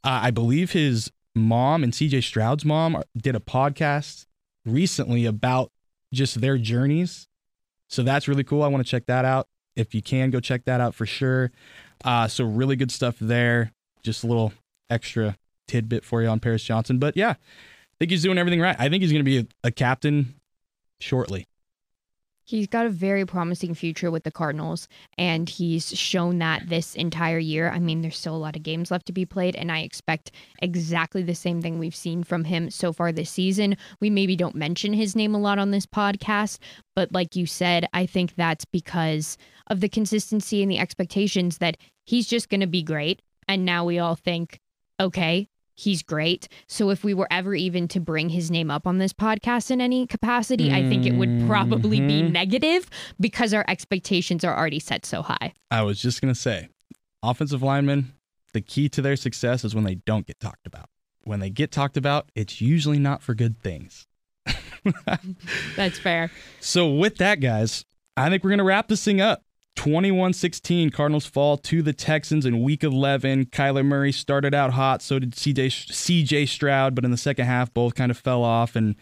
Uh, 0.04 0.20
I 0.22 0.30
believe 0.30 0.72
his 0.72 1.10
mom 1.34 1.82
and 1.82 1.92
CJ 1.92 2.22
Stroud's 2.22 2.64
mom 2.64 3.02
did 3.16 3.34
a 3.34 3.40
podcast 3.40 4.26
recently 4.64 5.26
about 5.26 5.72
just 6.12 6.40
their 6.40 6.58
journeys. 6.58 7.28
So 7.88 8.02
that's 8.02 8.28
really 8.28 8.44
cool. 8.44 8.62
I 8.62 8.68
want 8.68 8.84
to 8.84 8.90
check 8.90 9.06
that 9.06 9.24
out. 9.24 9.48
If 9.76 9.94
you 9.94 10.02
can, 10.02 10.30
go 10.30 10.40
check 10.40 10.64
that 10.64 10.80
out 10.80 10.94
for 10.94 11.06
sure. 11.06 11.50
Uh, 12.04 12.28
so 12.28 12.44
really 12.44 12.76
good 12.76 12.90
stuff 12.90 13.16
there. 13.20 13.72
Just 14.02 14.24
a 14.24 14.26
little 14.26 14.52
extra 14.88 15.36
tidbit 15.68 16.04
for 16.04 16.22
you 16.22 16.28
on 16.28 16.40
Paris 16.40 16.62
Johnson. 16.62 16.98
But 16.98 17.16
yeah, 17.16 17.30
I 17.30 17.96
think 17.98 18.10
he's 18.10 18.22
doing 18.22 18.38
everything 18.38 18.60
right. 18.60 18.76
I 18.78 18.88
think 18.88 19.02
he's 19.02 19.12
going 19.12 19.24
to 19.24 19.30
be 19.30 19.38
a, 19.38 19.46
a 19.64 19.70
captain 19.70 20.34
shortly. 21.00 21.46
He's 22.50 22.66
got 22.66 22.84
a 22.84 22.90
very 22.90 23.24
promising 23.24 23.74
future 23.74 24.10
with 24.10 24.24
the 24.24 24.32
Cardinals, 24.32 24.88
and 25.16 25.48
he's 25.48 25.96
shown 25.96 26.40
that 26.40 26.68
this 26.68 26.96
entire 26.96 27.38
year. 27.38 27.70
I 27.70 27.78
mean, 27.78 28.02
there's 28.02 28.18
still 28.18 28.34
a 28.34 28.38
lot 28.38 28.56
of 28.56 28.64
games 28.64 28.90
left 28.90 29.06
to 29.06 29.12
be 29.12 29.24
played, 29.24 29.54
and 29.54 29.70
I 29.70 29.82
expect 29.82 30.32
exactly 30.60 31.22
the 31.22 31.36
same 31.36 31.62
thing 31.62 31.78
we've 31.78 31.94
seen 31.94 32.24
from 32.24 32.42
him 32.42 32.68
so 32.68 32.92
far 32.92 33.12
this 33.12 33.30
season. 33.30 33.76
We 34.00 34.10
maybe 34.10 34.34
don't 34.34 34.56
mention 34.56 34.92
his 34.92 35.14
name 35.14 35.32
a 35.32 35.38
lot 35.38 35.60
on 35.60 35.70
this 35.70 35.86
podcast, 35.86 36.58
but 36.96 37.12
like 37.12 37.36
you 37.36 37.46
said, 37.46 37.86
I 37.92 38.04
think 38.04 38.34
that's 38.34 38.64
because 38.64 39.38
of 39.68 39.78
the 39.78 39.88
consistency 39.88 40.60
and 40.60 40.72
the 40.72 40.80
expectations 40.80 41.58
that 41.58 41.76
he's 42.04 42.26
just 42.26 42.48
going 42.48 42.62
to 42.62 42.66
be 42.66 42.82
great. 42.82 43.22
And 43.46 43.64
now 43.64 43.84
we 43.84 44.00
all 44.00 44.16
think, 44.16 44.58
okay, 44.98 45.46
he's 45.80 46.02
great. 46.02 46.48
So 46.66 46.90
if 46.90 47.02
we 47.04 47.14
were 47.14 47.26
ever 47.30 47.54
even 47.54 47.88
to 47.88 48.00
bring 48.00 48.28
his 48.28 48.50
name 48.50 48.70
up 48.70 48.86
on 48.86 48.98
this 48.98 49.12
podcast 49.12 49.70
in 49.70 49.80
any 49.80 50.06
capacity, 50.06 50.70
I 50.72 50.88
think 50.88 51.06
it 51.06 51.14
would 51.14 51.46
probably 51.46 52.00
be 52.00 52.22
Mhm. 52.22 52.32
negative 52.32 52.88
because 53.18 53.54
our 53.54 53.64
expectations 53.68 54.44
are 54.44 54.56
already 54.56 54.78
set 54.80 55.06
so 55.06 55.22
high. 55.22 55.52
I 55.70 55.82
was 55.82 56.00
just 56.00 56.20
going 56.20 56.32
to 56.34 56.38
say, 56.40 56.68
offensive 57.22 57.62
linemen, 57.62 58.12
the 58.52 58.60
key 58.60 58.88
to 58.90 59.00
their 59.02 59.16
success 59.16 59.64
is 59.64 59.74
when 59.74 59.84
they 59.84 59.94
don't 59.96 60.26
get 60.26 60.38
talked 60.40 60.66
about. 60.66 60.88
When 61.22 61.40
they 61.40 61.50
get 61.50 61.70
talked 61.70 61.96
about, 61.96 62.30
it's 62.34 62.60
usually 62.60 62.98
not 62.98 63.22
for 63.22 63.34
good 63.34 63.58
things. 63.60 64.06
That's 65.76 65.98
fair. 65.98 66.30
So, 66.60 66.88
with 66.90 67.16
that, 67.18 67.40
guys, 67.40 67.84
I 68.16 68.28
think 68.28 68.42
we're 68.44 68.50
going 68.50 68.58
to 68.58 68.64
wrap 68.64 68.88
this 68.88 69.04
thing 69.04 69.20
up. 69.20 69.42
21 69.76 70.32
16, 70.32 70.90
Cardinals 70.90 71.26
fall 71.26 71.56
to 71.56 71.82
the 71.82 71.92
Texans 71.92 72.44
in 72.44 72.62
week 72.62 72.84
11. 72.84 73.46
Kyler 73.46 73.84
Murray 73.84 74.12
started 74.12 74.54
out 74.54 74.72
hot, 74.72 75.00
so 75.00 75.18
did 75.18 75.32
CJ, 75.32 75.66
CJ 75.66 76.48
Stroud, 76.48 76.94
but 76.94 77.04
in 77.04 77.10
the 77.10 77.16
second 77.16 77.46
half, 77.46 77.72
both 77.72 77.94
kind 77.94 78.10
of 78.10 78.18
fell 78.18 78.42
off. 78.42 78.76
And 78.76 78.96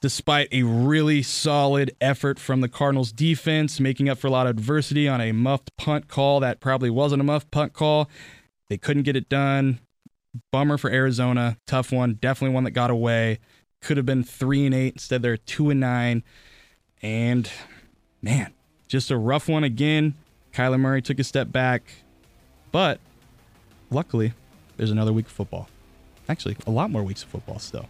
despite 0.00 0.48
a 0.50 0.62
really 0.62 1.22
solid 1.22 1.94
effort 2.00 2.38
from 2.38 2.60
the 2.60 2.68
Cardinals 2.68 3.12
defense, 3.12 3.78
making 3.78 4.08
up 4.08 4.18
for 4.18 4.26
a 4.26 4.30
lot 4.30 4.46
of 4.46 4.56
adversity 4.56 5.08
on 5.08 5.20
a 5.20 5.32
muffed 5.32 5.76
punt 5.76 6.08
call 6.08 6.40
that 6.40 6.60
probably 6.60 6.90
wasn't 6.90 7.20
a 7.20 7.24
muffed 7.24 7.50
punt 7.50 7.72
call, 7.72 8.08
they 8.68 8.78
couldn't 8.78 9.02
get 9.02 9.16
it 9.16 9.28
done. 9.28 9.80
Bummer 10.50 10.78
for 10.78 10.90
Arizona. 10.90 11.58
Tough 11.66 11.92
one. 11.92 12.14
Definitely 12.14 12.54
one 12.54 12.64
that 12.64 12.70
got 12.70 12.90
away. 12.90 13.38
Could 13.80 13.96
have 13.96 14.06
been 14.06 14.24
three 14.24 14.64
and 14.64 14.74
eight. 14.74 14.94
Instead, 14.94 15.22
they're 15.22 15.36
two 15.36 15.70
and 15.70 15.80
nine. 15.80 16.22
And 17.02 17.50
man, 18.22 18.54
just 18.92 19.10
a 19.10 19.16
rough 19.16 19.48
one 19.48 19.64
again. 19.64 20.12
Kyler 20.52 20.78
Murray 20.78 21.00
took 21.00 21.18
a 21.18 21.24
step 21.24 21.50
back, 21.50 21.82
but 22.72 23.00
luckily, 23.90 24.34
there's 24.76 24.90
another 24.90 25.14
week 25.14 25.24
of 25.24 25.32
football. 25.32 25.70
Actually, 26.28 26.58
a 26.66 26.70
lot 26.70 26.90
more 26.90 27.02
weeks 27.02 27.22
of 27.22 27.30
football 27.30 27.58
still. 27.58 27.88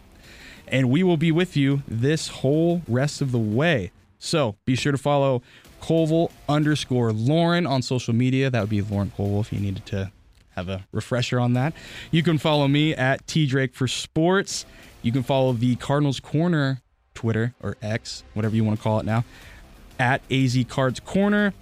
And 0.68 0.90
we 0.90 1.02
will 1.02 1.16
be 1.16 1.32
with 1.32 1.56
you 1.56 1.82
this 1.88 2.28
whole 2.28 2.82
rest 2.86 3.20
of 3.20 3.32
the 3.32 3.38
way. 3.38 3.90
So 4.20 4.54
be 4.64 4.76
sure 4.76 4.92
to 4.92 4.98
follow 4.98 5.42
Koval 5.80 6.30
underscore 6.48 7.12
Lauren 7.12 7.66
on 7.66 7.82
social 7.82 8.14
media. 8.14 8.48
That 8.48 8.60
would 8.60 8.70
be 8.70 8.80
Lauren 8.80 9.10
Koval 9.18 9.40
if 9.40 9.52
you 9.52 9.58
needed 9.58 9.84
to 9.86 10.12
have 10.50 10.68
a 10.68 10.86
refresher 10.92 11.40
on 11.40 11.54
that. 11.54 11.72
You 12.12 12.22
can 12.22 12.38
follow 12.38 12.68
me 12.68 12.94
at 12.94 13.26
T 13.26 13.48
Drake 13.48 13.74
for 13.74 13.88
Sports. 13.88 14.66
You 15.02 15.10
can 15.10 15.24
follow 15.24 15.52
the 15.52 15.74
Cardinals 15.74 16.20
Corner 16.20 16.80
Twitter 17.14 17.54
or 17.60 17.76
X, 17.82 18.22
whatever 18.34 18.54
you 18.54 18.62
want 18.62 18.78
to 18.78 18.82
call 18.82 19.00
it 19.00 19.04
now, 19.04 19.24
at 19.98 20.22
AZ 20.30 20.56
Cards 20.68 21.00
Corner. 21.00 21.54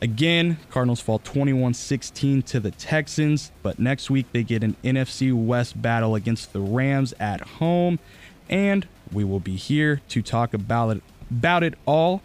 Again, 0.00 0.58
Cardinals 0.68 1.00
fall 1.00 1.20
21 1.20 1.74
16 1.74 2.42
to 2.42 2.58
the 2.58 2.72
Texans, 2.72 3.52
but 3.62 3.78
next 3.78 4.10
week 4.10 4.26
they 4.32 4.42
get 4.42 4.64
an 4.64 4.74
NFC 4.82 5.32
West 5.32 5.80
battle 5.80 6.16
against 6.16 6.52
the 6.52 6.60
Rams 6.60 7.14
at 7.20 7.40
home, 7.40 8.00
and 8.48 8.88
we 9.12 9.22
will 9.22 9.38
be 9.38 9.54
here 9.54 10.00
to 10.08 10.20
talk 10.20 10.54
about 10.54 10.96
it, 10.96 11.02
about 11.30 11.62
it 11.62 11.74
all. 11.86 12.22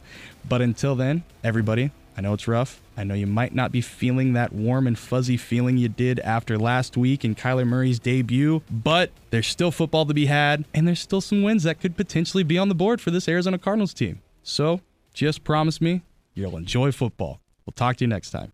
But 0.49 0.63
until 0.63 0.95
then, 0.95 1.23
everybody, 1.43 1.91
I 2.17 2.21
know 2.21 2.33
it's 2.33 2.47
rough. 2.47 2.81
I 2.97 3.03
know 3.03 3.13
you 3.13 3.27
might 3.27 3.53
not 3.53 3.71
be 3.71 3.81
feeling 3.81 4.33
that 4.33 4.51
warm 4.53 4.87
and 4.87 4.97
fuzzy 4.97 5.37
feeling 5.37 5.77
you 5.77 5.87
did 5.87 6.19
after 6.21 6.57
last 6.57 6.97
week 6.97 7.23
and 7.23 7.37
Kyler 7.37 7.67
Murray's 7.67 7.99
debut, 7.99 8.63
but 8.71 9.11
there's 9.29 9.45
still 9.45 9.69
football 9.69 10.07
to 10.07 10.15
be 10.15 10.25
had, 10.25 10.65
and 10.73 10.87
there's 10.87 10.99
still 10.99 11.21
some 11.21 11.43
wins 11.43 11.61
that 11.61 11.79
could 11.79 11.95
potentially 11.95 12.43
be 12.43 12.57
on 12.57 12.69
the 12.69 12.75
board 12.75 12.99
for 13.01 13.11
this 13.11 13.27
Arizona 13.27 13.59
Cardinals 13.59 13.93
team. 13.93 14.19
So 14.41 14.81
just 15.17 15.43
promise 15.43 15.81
me 15.81 16.03
you'll 16.35 16.55
enjoy 16.55 16.91
football. 16.91 17.41
We'll 17.65 17.73
talk 17.73 17.95
to 17.97 18.03
you 18.03 18.07
next 18.07 18.29
time. 18.29 18.53